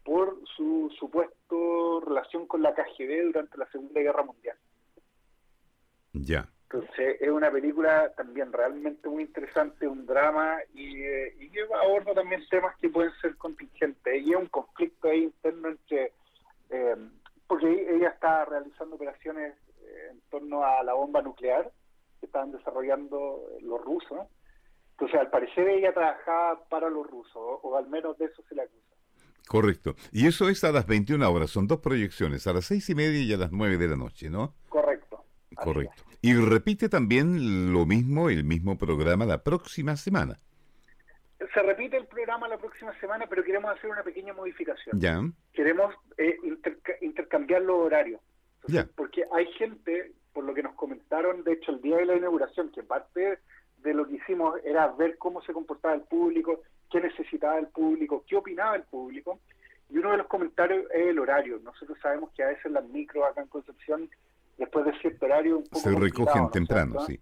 por 0.06 0.38
su 0.56 0.94
supuesto 0.98 2.00
relación 2.00 2.46
con 2.46 2.62
la 2.62 2.76
KGB 2.76 3.26
durante 3.26 3.58
la 3.58 3.66
Segunda 3.72 4.00
Guerra 4.00 4.24
Mundial. 4.24 4.56
Ya. 6.14 6.48
Entonces 6.70 7.18
es 7.20 7.30
una 7.30 7.52
película 7.52 8.14
también 8.16 8.54
realmente 8.54 9.10
muy 9.10 9.24
interesante, 9.24 9.88
un 9.88 10.06
drama 10.06 10.58
y, 10.74 11.02
eh, 11.02 11.36
y 11.40 11.52
aborda 11.74 12.14
también 12.14 12.48
temas 12.50 12.76
que 12.78 12.90
pueden 12.90 13.12
ser 13.20 13.36
contingentes. 13.36 14.22
Y 14.22 14.32
es 14.32 14.38
un 14.38 14.48
conflicto 14.48 15.08
ahí 15.08 15.24
interno 15.24 15.70
entre, 15.70 16.14
eh, 16.70 16.96
porque 17.48 17.96
ella 17.96 18.10
está 18.10 18.46
realizando 18.46 18.96
operaciones 18.96 19.56
eh, 19.82 20.10
en 20.12 20.22
torno 20.30 20.64
a 20.64 20.84
la 20.84 20.94
bomba 20.94 21.22
nuclear 21.24 21.72
que 22.20 22.28
estaban 22.28 22.52
desarrollando 22.52 23.42
los 23.62 23.82
rusos. 23.84 24.28
Entonces 24.92 25.20
al 25.20 25.30
parecer 25.32 25.68
ella 25.68 25.94
trabajaba 25.94 26.64
para 26.70 26.90
los 26.90 27.10
rusos, 27.10 27.60
o 27.62 27.76
al 27.76 27.88
menos 27.88 28.18
de 28.20 28.26
eso 28.26 28.44
se 28.48 28.56
le 28.56 28.62
acusa. 28.62 28.85
Correcto. 29.48 29.96
Y 30.12 30.28
eso 30.28 30.50
es 30.50 30.64
a 30.64 30.72
las 30.72 30.88
21 30.88 31.30
horas. 31.30 31.52
Son 31.52 31.68
dos 31.68 31.80
proyecciones, 31.80 32.48
a 32.48 32.54
las 32.54 32.66
seis 32.66 32.90
y 32.90 32.96
media 32.96 33.22
y 33.22 33.34
a 33.34 33.38
las 33.38 33.52
nueve 33.52 33.78
de 33.78 33.88
la 33.88 33.96
noche, 33.96 34.30
¿no? 34.30 34.56
Correcto. 34.70 35.24
Correcto. 35.56 36.04
Y 36.22 36.34
repite 36.34 36.90
también 36.90 37.72
lo 37.72 37.86
mismo, 37.86 38.30
el 38.30 38.44
mismo 38.44 38.78
programa 38.78 39.26
la 39.26 39.44
próxima 39.44 39.96
semana. 39.96 40.40
Se 41.54 41.62
repite 41.62 41.98
el 41.98 42.08
programa 42.08 42.48
la 42.48 42.58
próxima 42.58 42.98
semana, 43.00 43.26
pero 43.30 43.44
queremos 43.44 43.72
hacer 43.72 43.90
una 43.90 44.04
pequeña 44.04 44.34
modificación. 44.34 45.00
Ya. 45.00 45.22
Queremos 45.54 45.94
eh, 46.18 46.38
intercambiar 47.02 47.62
los 47.62 47.78
horarios. 47.78 48.22
ya. 48.68 48.88
Porque 48.96 49.24
hay 49.32 49.46
gente, 49.54 50.14
por 50.34 50.44
lo 50.44 50.54
que 50.54 50.64
nos 50.64 50.74
comentaron, 50.76 51.44
de 51.44 51.54
hecho, 51.54 51.72
el 51.72 51.82
día 51.82 51.98
de 51.98 52.06
la 52.06 52.16
inauguración, 52.16 52.72
que 52.72 52.84
parte 52.84 53.40
de 53.78 53.94
lo 53.94 54.08
que 54.08 54.16
hicimos 54.16 54.60
era 54.66 54.88
ver 54.88 55.18
cómo 55.18 55.42
se 55.44 55.54
comportaba 55.54 55.94
el 55.94 56.02
público, 56.02 56.62
qué 56.92 57.02
necesitaba 57.02 57.58
el 57.60 57.68
público, 57.68 58.24
qué 58.28 58.36
opinaba 58.36 58.76
el 58.76 58.84
público. 58.84 59.40
Y 59.90 59.98
uno 59.98 60.12
de 60.12 60.18
los 60.18 60.28
comentarios 60.28 60.86
es 60.92 61.08
el 61.08 61.20
horario. 61.20 61.60
Nosotros 61.64 61.98
sabemos 62.02 62.32
que 62.32 62.44
a 62.44 62.48
veces 62.48 62.72
las 62.72 62.84
micros 62.86 63.24
acá 63.26 63.42
en 63.42 63.48
Concepción, 63.48 64.10
después 64.58 64.86
de 64.86 64.98
cierto 65.00 65.26
horario, 65.26 65.58
un 65.60 65.64
poco 65.64 65.80
se 65.80 65.96
recogen 65.96 66.50
temprano, 66.52 67.06
sí. 67.06 67.20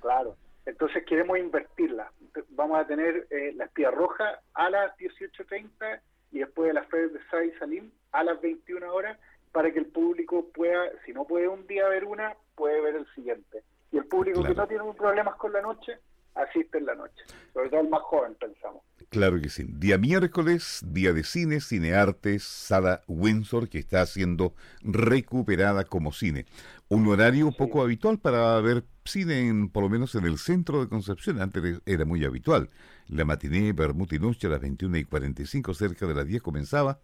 Claro. 0.00 0.36
Entonces 0.64 1.04
queremos 1.04 1.38
invertirla. 1.38 2.10
Vamos 2.50 2.78
a 2.78 2.86
tener 2.86 3.26
eh, 3.30 3.52
la 3.54 3.64
espía 3.64 3.90
roja 3.90 4.40
a 4.54 4.68
las 4.70 4.96
18.30 4.98 6.00
y 6.32 6.40
después 6.40 6.68
de 6.68 6.74
las 6.74 6.88
Fede 6.88 7.08
de 7.08 7.20
Sai 7.30 7.52
Salim 7.58 7.90
a 8.12 8.24
las 8.24 8.40
21 8.40 8.92
horas 8.92 9.18
para 9.52 9.72
que 9.72 9.78
el 9.78 9.86
público 9.86 10.46
pueda, 10.52 10.90
si 11.04 11.12
no 11.12 11.24
puede 11.24 11.48
un 11.48 11.66
día 11.66 11.88
ver 11.88 12.04
una, 12.04 12.36
puede 12.56 12.80
ver 12.80 12.96
el 12.96 13.06
siguiente. 13.14 13.62
Y 13.92 13.98
el 13.98 14.06
público 14.06 14.42
que 14.42 14.54
no 14.54 14.66
tiene 14.66 14.84
problemas 14.92 15.36
con 15.36 15.52
la 15.52 15.62
noche, 15.62 15.98
asiste 16.36 16.78
en 16.78 16.86
la 16.86 16.94
noche. 16.94 17.24
Sobre 17.52 17.70
todo 17.70 17.80
el 17.80 17.88
más 17.88 18.02
joven, 18.02 18.34
pensamos. 18.34 18.82
Claro 19.08 19.40
que 19.40 19.48
sí. 19.48 19.64
Día 19.68 19.98
miércoles, 19.98 20.80
día 20.84 21.12
de 21.12 21.22
cine, 21.22 21.60
cineartes, 21.60 22.42
sala 22.42 23.02
Windsor, 23.06 23.68
que 23.68 23.78
está 23.78 24.04
siendo 24.06 24.54
recuperada 24.82 25.84
como 25.84 26.12
cine. 26.12 26.46
Un 26.88 27.06
horario 27.06 27.52
poco 27.52 27.82
habitual 27.82 28.18
para 28.18 28.60
ver 28.60 28.84
cine, 29.04 29.48
en, 29.48 29.68
por 29.68 29.84
lo 29.84 29.88
menos 29.88 30.14
en 30.16 30.24
el 30.24 30.38
centro 30.38 30.80
de 30.80 30.88
Concepción. 30.88 31.40
Antes 31.40 31.80
era 31.86 32.04
muy 32.04 32.24
habitual. 32.24 32.68
La 33.08 33.24
matiné, 33.24 33.72
Bermud 33.72 34.12
y 34.12 34.18
Noche 34.18 34.48
a 34.48 34.50
las 34.50 34.60
21 34.60 34.98
y 34.98 35.04
45, 35.04 35.74
cerca 35.74 36.06
de 36.06 36.14
las 36.14 36.26
10 36.26 36.42
comenzaba 36.42 36.98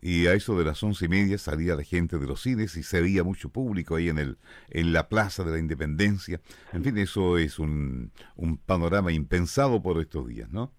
y 0.00 0.26
a 0.26 0.34
eso 0.34 0.58
de 0.58 0.64
las 0.64 0.82
once 0.82 1.06
y 1.06 1.08
media 1.08 1.38
salía 1.38 1.74
la 1.74 1.82
gente 1.82 2.18
de 2.18 2.26
los 2.26 2.42
cines 2.42 2.76
y 2.76 2.82
se 2.82 3.00
veía 3.00 3.24
mucho 3.24 3.48
público 3.48 3.96
ahí 3.96 4.08
en 4.08 4.18
el 4.18 4.38
en 4.70 4.92
la 4.92 5.08
Plaza 5.08 5.44
de 5.44 5.52
la 5.52 5.58
Independencia. 5.58 6.40
En 6.72 6.84
fin, 6.84 6.98
eso 6.98 7.38
es 7.38 7.58
un, 7.58 8.12
un 8.36 8.58
panorama 8.58 9.12
impensado 9.12 9.82
por 9.82 10.00
estos 10.00 10.28
días, 10.28 10.50
¿no? 10.50 10.72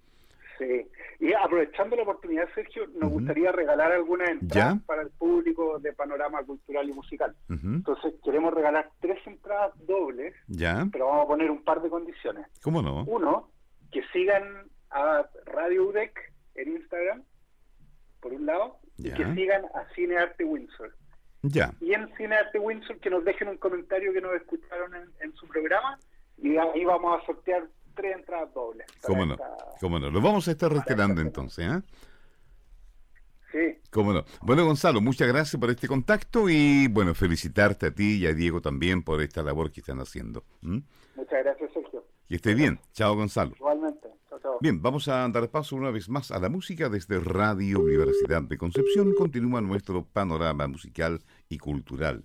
Sí. 0.58 0.88
Y 1.20 1.34
aprovechando 1.34 1.96
la 1.96 2.04
oportunidad, 2.04 2.48
Sergio, 2.54 2.86
nos 2.96 3.10
gustaría 3.10 3.52
regalar 3.52 3.92
algunas 3.92 4.30
entradas 4.30 4.80
para 4.84 5.02
el 5.02 5.10
público 5.10 5.80
de 5.80 5.92
panorama 5.94 6.44
cultural 6.44 6.88
y 6.88 6.94
musical. 6.94 7.36
Entonces, 7.50 8.14
queremos 8.24 8.54
regalar 8.54 8.92
tres 9.00 9.18
entradas 9.26 9.72
dobles, 9.88 10.36
¿Ya? 10.48 10.88
pero 10.92 11.08
vamos 11.08 11.26
a 11.26 11.28
poner 11.28 11.50
un 11.50 11.64
par 11.64 11.82
de 11.82 11.90
condiciones. 11.90 12.46
¿Cómo 12.62 12.84
no? 12.84 13.04
Uno, 13.06 13.50
que 13.92 14.04
sigan 14.14 14.68
a 14.92 15.28
Radio 15.46 15.88
UDEC 15.88 16.34
en 16.54 16.74
Instagram, 16.74 17.24
por 18.22 18.34
un 18.34 18.46
lado, 18.46 18.78
y 18.98 19.12
que 19.12 19.26
sigan 19.34 19.66
a 19.74 19.86
Cine 19.94 20.18
Arte 20.18 20.44
Windsor. 20.44 20.94
Ya. 21.44 21.74
Y 21.80 21.94
en 21.94 22.10
Cine 22.16 22.36
Arte 22.36 22.60
Windsor 22.60 23.00
que 23.00 23.10
nos 23.10 23.24
dejen 23.24 23.50
un 23.50 23.58
comentario 23.58 24.12
que 24.12 24.22
nos 24.22 24.34
escucharon 24.36 24.94
en, 25.20 25.34
su 25.36 25.48
programa 25.48 26.00
y 26.38 26.58
ahí 26.58 26.84
vamos 26.84 27.22
a 27.22 27.26
sortear 27.26 27.68
tres 27.96 28.16
entradas 28.16 28.54
dobles. 28.54 28.88
¿Cómo 29.04 29.26
no? 29.26 29.38
¿Cómo 29.80 30.00
no? 30.00 30.10
Lo 30.10 30.22
vamos 30.22 30.48
a 30.48 30.52
estar 30.52 30.72
reiterando 30.72 31.22
entonces, 31.22 31.68
¿eh? 31.68 31.82
Sí. 33.52 33.80
¿Cómo 33.92 34.14
no? 34.14 34.26
Bueno, 34.42 34.66
Gonzalo, 34.66 35.00
muchas 35.00 35.28
gracias 35.28 35.60
por 35.60 35.70
este 35.70 35.88
contacto 35.88 36.50
y, 36.50 36.88
bueno, 36.90 37.16
felicitarte 37.16 37.88
a 37.88 37.92
ti 37.92 38.18
y 38.18 38.28
a 38.28 38.34
Diego 38.34 38.62
también 38.62 39.04
por 39.04 39.22
esta 39.22 39.42
labor 39.42 39.72
que 39.72 39.80
están 39.80 40.00
haciendo. 40.00 40.44
Muchas 40.62 41.44
gracias, 41.44 41.72
Sergio. 41.74 42.04
Que 42.28 42.36
esté 42.36 42.54
bien. 42.54 42.80
Chao, 42.92 43.16
Gonzalo. 43.16 43.54
Igualmente. 43.56 44.07
Bien, 44.60 44.82
vamos 44.82 45.08
a 45.08 45.28
dar 45.30 45.50
paso 45.50 45.76
una 45.76 45.92
vez 45.92 46.10
más 46.10 46.32
a 46.32 46.40
la 46.40 46.50
música 46.50 46.90
desde 46.90 47.20
Radio 47.20 47.80
Universidad 47.80 48.42
de 48.42 48.58
Concepción. 48.58 49.14
Continúa 49.18 49.62
nuestro 49.62 50.06
panorama 50.06 50.68
musical 50.68 51.22
y 51.50 51.58
cultural. 51.58 52.24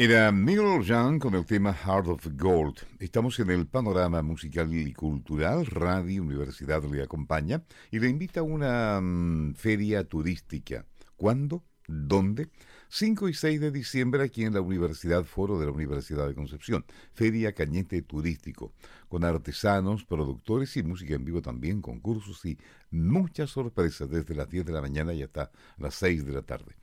Era 0.00 0.30
Neil 0.30 0.84
Young 0.84 1.18
con 1.18 1.34
el 1.34 1.44
tema 1.44 1.74
Heart 1.74 2.06
of 2.06 2.28
Gold. 2.36 2.86
Estamos 3.00 3.36
en 3.40 3.50
el 3.50 3.66
panorama 3.66 4.22
musical 4.22 4.72
y 4.72 4.92
cultural. 4.92 5.66
Radio 5.66 6.22
Universidad 6.22 6.84
le 6.84 7.02
acompaña 7.02 7.64
y 7.90 7.98
le 7.98 8.08
invita 8.08 8.38
a 8.38 8.44
una 8.44 9.00
mm, 9.00 9.54
feria 9.54 10.04
turística. 10.04 10.86
¿Cuándo? 11.16 11.64
¿Dónde? 11.88 12.48
5 12.90 13.28
y 13.28 13.34
6 13.34 13.60
de 13.60 13.72
diciembre 13.72 14.22
aquí 14.22 14.44
en 14.44 14.54
la 14.54 14.60
Universidad 14.60 15.24
Foro 15.24 15.58
de 15.58 15.66
la 15.66 15.72
Universidad 15.72 16.28
de 16.28 16.36
Concepción. 16.36 16.84
Feria 17.12 17.52
Cañete 17.52 18.00
Turístico, 18.02 18.72
con 19.08 19.24
artesanos, 19.24 20.04
productores 20.04 20.76
y 20.76 20.84
música 20.84 21.16
en 21.16 21.24
vivo 21.24 21.42
también, 21.42 21.82
concursos 21.82 22.44
y 22.44 22.56
muchas 22.92 23.50
sorpresas 23.50 24.08
desde 24.08 24.36
las 24.36 24.48
10 24.48 24.64
de 24.64 24.72
la 24.72 24.80
mañana 24.80 25.12
y 25.12 25.24
hasta 25.24 25.50
las 25.76 25.96
6 25.96 26.24
de 26.24 26.32
la 26.32 26.42
tarde. 26.42 26.76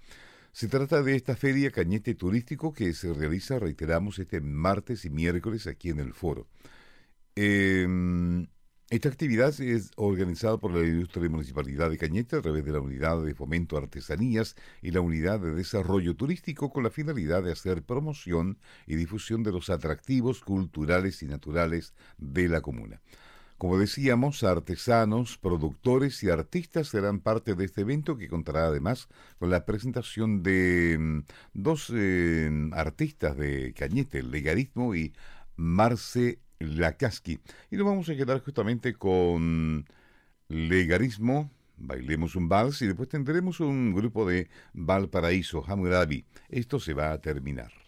Se 0.56 0.70
trata 0.70 1.04
de 1.04 1.18
esta 1.18 1.36
feria 1.36 1.70
Cañete 1.70 2.16
Turístico 2.16 2.72
que 2.72 2.94
se 2.94 3.14
realiza, 3.14 3.60
reiteramos, 3.60 4.20
este 4.20 4.40
martes 4.40 5.04
y 5.04 5.10
miércoles 5.10 5.68
aquí 5.68 5.90
en 5.90 6.00
el 6.00 6.14
foro. 6.14 6.48
Eh, 7.36 7.86
esta 8.90 9.10
actividad 9.10 9.60
es 9.60 9.92
organizada 9.98 10.58
por 10.58 10.72
la 10.72 10.80
Ilustre 10.80 11.28
Municipalidad 11.28 11.90
de 11.90 11.98
Cañete 11.98 12.38
a 12.38 12.42
través 12.42 12.64
de 12.64 12.72
la 12.72 12.80
Unidad 12.80 13.22
de 13.22 13.36
Fomento 13.36 13.76
Artesanías 13.76 14.56
y 14.82 14.92
la 14.92 15.02
Unidad 15.02 15.42
de 15.42 15.54
Desarrollo 15.54 16.16
Turístico 16.16 16.70
con 16.70 16.84
la 16.84 16.90
finalidad 16.90 17.44
de 17.44 17.52
hacer 17.52 17.84
promoción 17.84 18.58
y 18.88 18.96
difusión 18.96 19.44
de 19.44 19.52
los 19.52 19.70
atractivos 19.70 20.40
culturales 20.40 21.22
y 21.22 21.26
naturales 21.26 21.96
de 22.18 22.48
la 22.48 22.62
comuna. 22.62 23.02
Como 23.58 23.78
decíamos, 23.78 24.44
artesanos, 24.44 25.38
productores 25.38 26.22
y 26.24 26.30
artistas 26.30 26.90
serán 26.90 27.22
parte 27.22 27.56
de 27.56 27.66
este 27.66 27.82
evento 27.82 28.18
que 28.18 28.28
contará 28.28 28.66
además 28.66 29.08
con 29.40 29.50
la 29.50 29.66
presentación 29.66 30.44
de 30.44 30.98
mm, 31.00 31.20
dos 31.54 31.92
eh, 31.96 32.50
artistas 32.74 33.38
de 33.38 33.74
Cañete, 33.74 34.24
Legarismo 34.24 34.94
y 34.94 35.14
Marce 35.56 36.40
Lakaski. 36.60 37.40
Y 37.72 37.78
nos 37.78 37.86
vamos 37.86 38.10
a 38.10 38.16
quedar 38.16 38.42
justamente 38.42 38.94
con 38.96 39.86
Legarismo, 40.50 41.50
bailemos 41.78 42.36
un 42.36 42.50
vals 42.50 42.82
y 42.82 42.88
después 42.88 43.08
tendremos 43.10 43.62
un 43.62 43.94
grupo 43.94 44.28
de 44.28 44.50
Valparaíso, 44.74 45.64
Hammurabi. 45.66 46.26
Esto 46.50 46.80
se 46.80 46.94
va 46.94 47.14
a 47.14 47.22
terminar. 47.22 47.85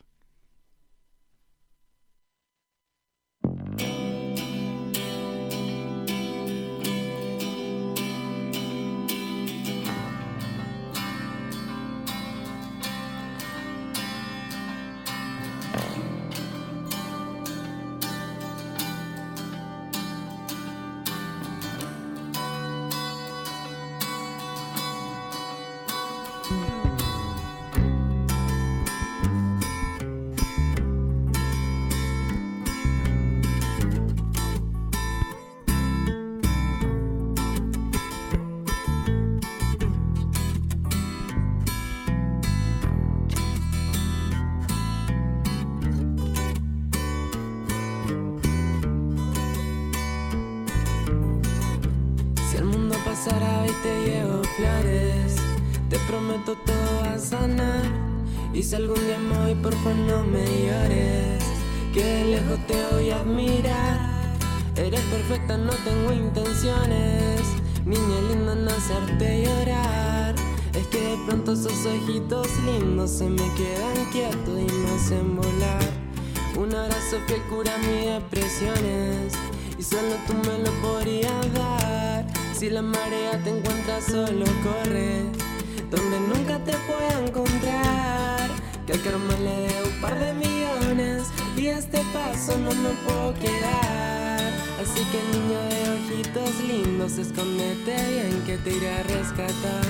Que 88.87 88.93
al 88.93 89.01
karma 89.01 89.33
le 89.43 89.67
dé 89.67 89.83
un 89.83 90.01
par 90.01 90.17
de 90.17 90.33
millones 90.33 91.23
y 91.57 91.67
este 91.67 91.99
paso 92.13 92.57
no 92.57 92.71
me 92.71 92.89
puedo 93.05 93.33
quedar. 93.33 94.39
Así 94.81 95.03
que 95.11 95.19
niño 95.37 95.59
de 95.69 95.89
ojitos 95.97 96.63
lindos, 96.65 97.17
escóndete 97.17 97.95
bien 98.11 98.43
que 98.45 98.57
te 98.59 98.77
iré 98.77 98.89
a 98.89 99.03
rescatar. 99.03 99.85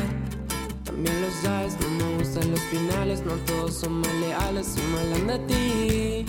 También 0.83 1.21
lo 1.21 1.29
sabes, 1.43 1.77
no 1.79 1.89
me 1.89 2.17
gustan 2.17 2.49
los 2.49 2.59
finales, 2.61 3.23
no 3.23 3.33
todos 3.45 3.75
somos 3.75 4.11
leales 4.15 4.75
y 4.77 4.81
me 4.91 4.99
hablan 4.99 5.27
de 5.27 5.39
ti. 5.45 6.25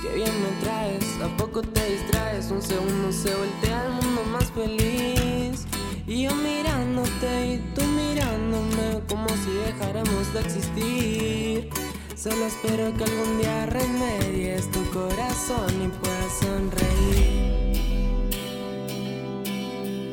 Qué 0.00 0.14
bien 0.14 0.30
me 0.44 0.64
traes, 0.64 1.04
a 1.24 1.36
poco 1.36 1.60
te 1.60 1.90
distraes, 1.90 2.52
un 2.52 2.62
segundo 2.62 3.10
se 3.10 3.34
voltea 3.34 3.86
el 3.86 3.92
mundo 3.94 4.22
más 4.30 4.48
feliz. 4.52 5.66
Y 6.06 6.22
yo 6.22 6.34
mirándote 6.36 7.54
y 7.54 7.58
tú 7.74 7.82
mirándome 7.82 9.02
como 9.08 9.28
si 9.28 9.50
dejáramos 9.66 10.32
de 10.34 10.40
existir. 10.40 11.81
Solo 12.22 12.46
espero 12.46 12.94
que 12.96 13.02
algún 13.02 13.38
día 13.38 13.66
remedies 13.66 14.70
tu 14.70 14.80
corazón 14.92 15.72
y 15.82 15.88
puedas 15.88 16.32
sonreír. 16.38 17.80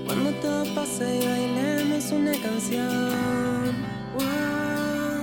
Cuando 0.07 0.31
todo 0.41 0.73
pase 0.73 1.17
y 1.17 1.25
bailemos 1.27 2.11
una 2.11 2.31
canción. 2.31 3.75
Wow. 4.15 5.21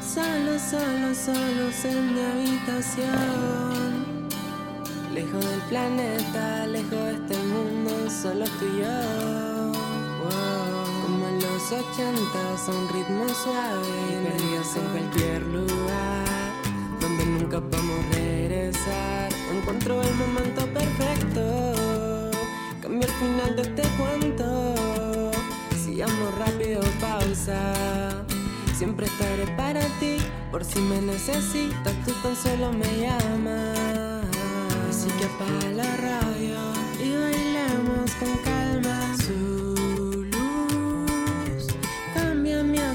Solo, 0.00 0.58
solo, 0.58 1.14
solos 1.14 1.84
en 1.84 2.14
mi 2.14 2.20
habitación. 2.22 3.10
Lejos 5.12 5.44
del 5.44 5.60
planeta, 5.68 6.66
lejos 6.68 6.90
de 6.90 7.12
este 7.12 7.36
mundo, 7.36 8.08
solo 8.08 8.46
tú 8.58 8.64
y 8.64 8.80
yo. 8.80 9.53
Los 11.64 11.80
ochentas, 11.80 12.68
a 12.68 12.72
un 12.72 12.88
ritmo 12.90 13.26
suave 13.26 13.88
y 14.10 14.26
perdidos 14.26 14.76
en 14.76 14.82
cualquier 14.90 15.42
lugar. 15.44 16.52
Donde 17.00 17.24
nunca 17.24 17.58
podemos 17.58 18.04
regresar. 18.14 19.32
Encuentro 19.50 20.02
el 20.02 20.14
momento 20.14 20.66
perfecto. 20.74 21.72
cambio 22.82 23.08
al 23.08 23.14
final 23.14 23.56
de 23.56 23.62
este 23.62 23.82
cuento. 23.96 24.74
Sigamos 25.82 26.38
rápido, 26.38 26.82
pausa. 27.00 27.72
Siempre 28.76 29.06
estaré 29.06 29.46
para 29.56 29.80
ti, 30.00 30.18
por 30.50 30.62
si 30.66 30.80
me 30.80 31.00
necesitas, 31.00 31.94
tú 32.04 32.12
tan 32.22 32.36
solo 32.36 32.72
me 32.72 32.98
llamas. 32.98 34.26
Así 34.90 35.08
que 35.18 35.24
apaga 35.24 35.70
la 35.70 35.96
radio 35.96 36.58
y 37.02 37.16
bailemos 37.16 38.10
con 38.20 38.36
calma. 38.44 38.53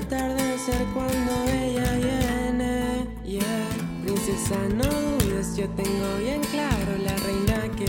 Atardecer 0.10 0.86
cuando 0.94 1.32
ella 1.52 1.92
viene. 1.94 3.08
Yeah, 3.24 3.68
princesa, 4.02 4.58
no 4.74 4.86
dudes, 4.86 5.56
yo 5.56 5.70
tengo 5.70 6.18
bien 6.20 6.42
claro 6.52 6.98
la 7.04 7.16
reina 7.28 7.70
que 7.78 7.86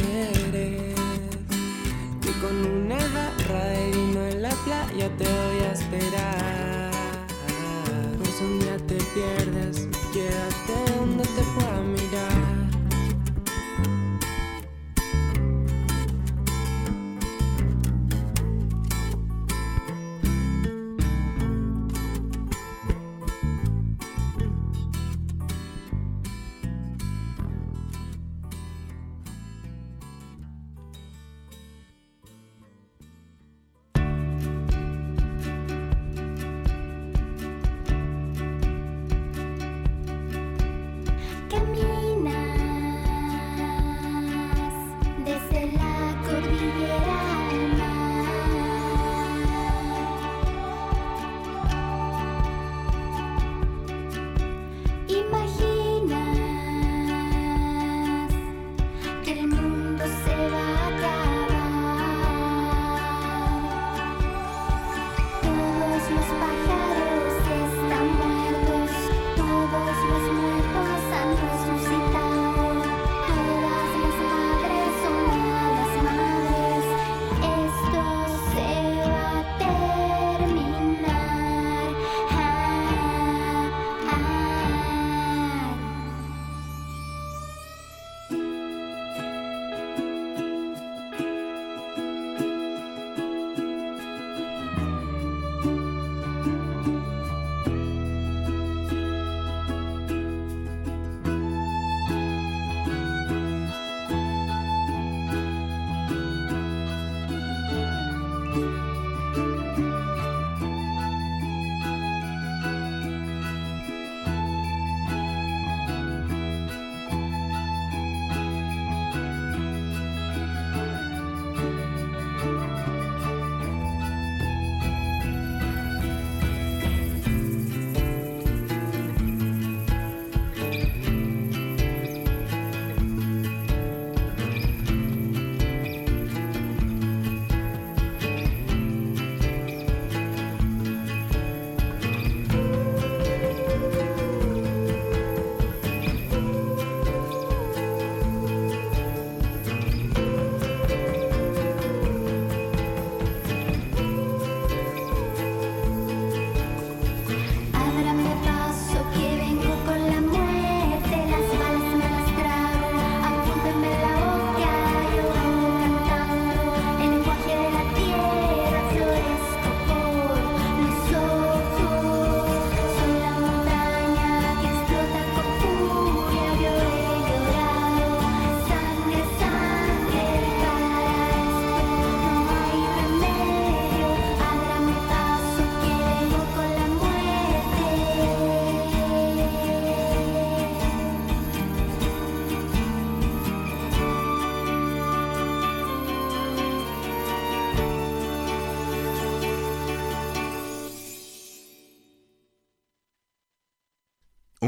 eres. 0.48 0.94
Que 2.20 2.32
con 2.42 2.56
una 2.66 2.98
jarra 2.98 3.64
de 3.64 3.90
vino 3.90 4.26
en 4.26 4.42
la 4.42 4.50
playa 4.50 5.08
te 5.16 5.24
voy 5.24 5.60
a 5.66 5.72
esperar. 5.72 6.90
Por 8.18 8.26
si 8.26 8.44
un 8.44 8.60
día 8.60 8.76
te 8.86 8.98
pierdes, 9.14 9.79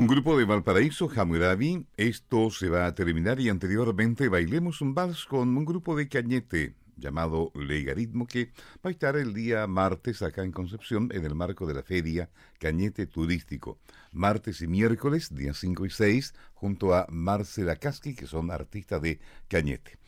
Un 0.03 0.09
grupo 0.09 0.37
de 0.37 0.45
Valparaíso, 0.45 1.09
Hammurabi, 1.15 1.87
esto 1.97 2.51
se 2.51 2.69
va 2.69 2.87
a 2.87 2.95
terminar 2.97 3.39
y 3.39 3.49
anteriormente 3.49 4.29
bailemos 4.29 4.81
un 4.81 4.95
vals 4.95 5.27
con 5.27 5.57
un 5.57 5.65
grupo 5.65 5.95
de 5.95 6.09
Cañete 6.09 6.75
llamado 6.97 7.53
Legaritmo 7.55 8.27
que 8.27 8.51
va 8.85 8.89
a 8.89 8.91
estar 8.91 9.15
el 9.15 9.33
día 9.33 9.65
martes 9.69 10.23
acá 10.23 10.43
en 10.43 10.51
Concepción 10.51 11.09
en 11.13 11.25
el 11.25 11.37
marco 11.37 11.69
de 11.69 11.75
la 11.75 11.85
feria 11.85 12.31
Cañete 12.59 13.07
Turístico. 13.07 13.79
Martes 14.11 14.61
y 14.61 14.67
miércoles, 14.67 15.33
días 15.33 15.59
5 15.59 15.87
y 15.87 15.91
6, 15.91 16.35
junto 16.55 16.97
a 16.97 17.07
Marcela 17.09 17.77
Casqui, 17.77 18.17
que 18.17 18.27
son 18.27 18.51
artistas 18.51 19.01
de 19.01 19.21
Cañete. 19.47 19.99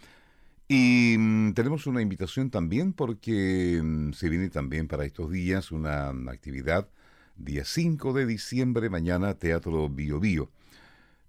Y 0.66 1.14
mm, 1.16 1.53
tenemos 1.53 1.86
una 1.86 2.03
invitación 2.03 2.51
también 2.51 2.95
porque 2.95 3.80
mm, 3.80 4.11
se 4.11 4.28
viene 4.28 4.51
también 4.51 4.88
para 4.88 5.05
estos 5.05 5.30
días 5.30 5.70
una 5.70 6.09
actividad, 6.32 6.88
día 7.37 7.64
5 7.64 8.12
de 8.12 8.26
diciembre, 8.26 8.91
mañana 8.91 9.35
Teatro 9.35 9.89
Bio 9.89 10.20
Bio. 10.20 10.51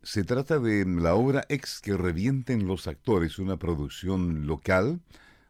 Se 0.03 0.23
trata 0.23 0.59
de 0.59 0.85
la 0.85 1.15
obra 1.15 1.45
Ex 1.49 1.79
que 1.81 1.97
revienten 1.97 2.67
los 2.67 2.87
actores, 2.87 3.39
una 3.39 3.57
producción 3.57 4.45
local. 4.45 5.01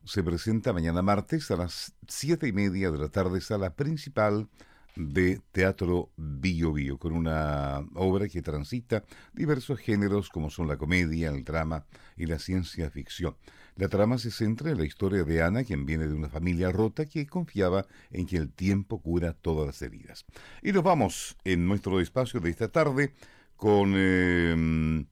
Se 0.05 0.23
presenta 0.23 0.71
mañana 0.71 1.01
martes 1.01 1.51
a 1.51 1.57
las 1.57 1.93
siete 2.07 2.47
y 2.47 2.53
media 2.53 2.89
de 2.91 2.97
la 2.97 3.09
tarde, 3.09 3.41
sala 3.41 3.73
principal 3.75 4.47
de 4.95 5.41
Teatro 5.51 6.09
Bio 6.15 6.71
Bio, 6.71 6.97
con 6.97 7.11
una 7.11 7.85
obra 7.95 8.29
que 8.29 8.41
transita 8.41 9.03
diversos 9.33 9.79
géneros 9.79 10.29
como 10.29 10.49
son 10.49 10.67
la 10.67 10.77
comedia, 10.77 11.29
el 11.29 11.43
drama 11.43 11.85
y 12.15 12.27
la 12.27 12.39
ciencia 12.39 12.89
ficción. 12.89 13.35
La 13.77 13.89
trama 13.89 14.17
se 14.17 14.31
centra 14.31 14.71
en 14.71 14.77
la 14.77 14.85
historia 14.85 15.25
de 15.25 15.41
Ana, 15.41 15.65
quien 15.65 15.85
viene 15.85 16.07
de 16.07 16.13
una 16.13 16.29
familia 16.29 16.71
rota 16.71 17.05
que 17.05 17.27
confiaba 17.27 17.85
en 18.09 18.25
que 18.25 18.37
el 18.37 18.49
tiempo 18.49 19.01
cura 19.01 19.33
todas 19.33 19.67
las 19.67 19.81
heridas. 19.81 20.25
Y 20.63 20.71
nos 20.71 20.83
vamos 20.83 21.35
en 21.43 21.67
nuestro 21.67 21.99
espacio 21.99 22.39
de 22.39 22.51
esta 22.51 22.69
tarde 22.69 23.13
con 23.57 23.93
eh, 23.95 25.05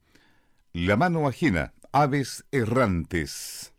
La 0.72 0.96
mano 0.96 1.28
ajena, 1.28 1.74
aves 1.92 2.46
errantes. 2.52 3.73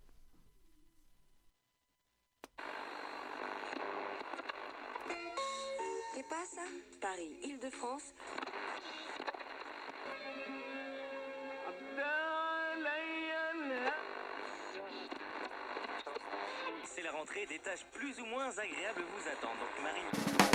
rentrée, 17.24 17.46
des 17.46 17.58
tâches 17.58 17.86
plus 17.92 18.20
ou 18.20 18.26
moins 18.26 18.50
agréables 18.50 19.02
vous 19.02 19.28
attendent. 19.28 19.58
Donc 19.58 19.82
Marie. 19.82 20.54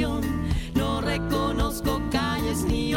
dirección 0.00 0.29
just 2.50 2.66
need 2.66 2.89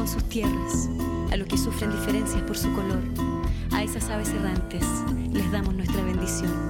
con 0.00 0.08
sus 0.08 0.24
tierras, 0.30 0.88
a 1.30 1.36
los 1.36 1.46
que 1.46 1.58
sufren 1.58 1.90
diferencias 1.90 2.40
por 2.44 2.56
su 2.56 2.72
color, 2.72 3.02
a 3.70 3.82
esas 3.82 4.08
aves 4.08 4.30
errantes 4.30 4.82
les 5.30 5.52
damos 5.52 5.74
nuestra 5.74 6.02
bendición. 6.02 6.69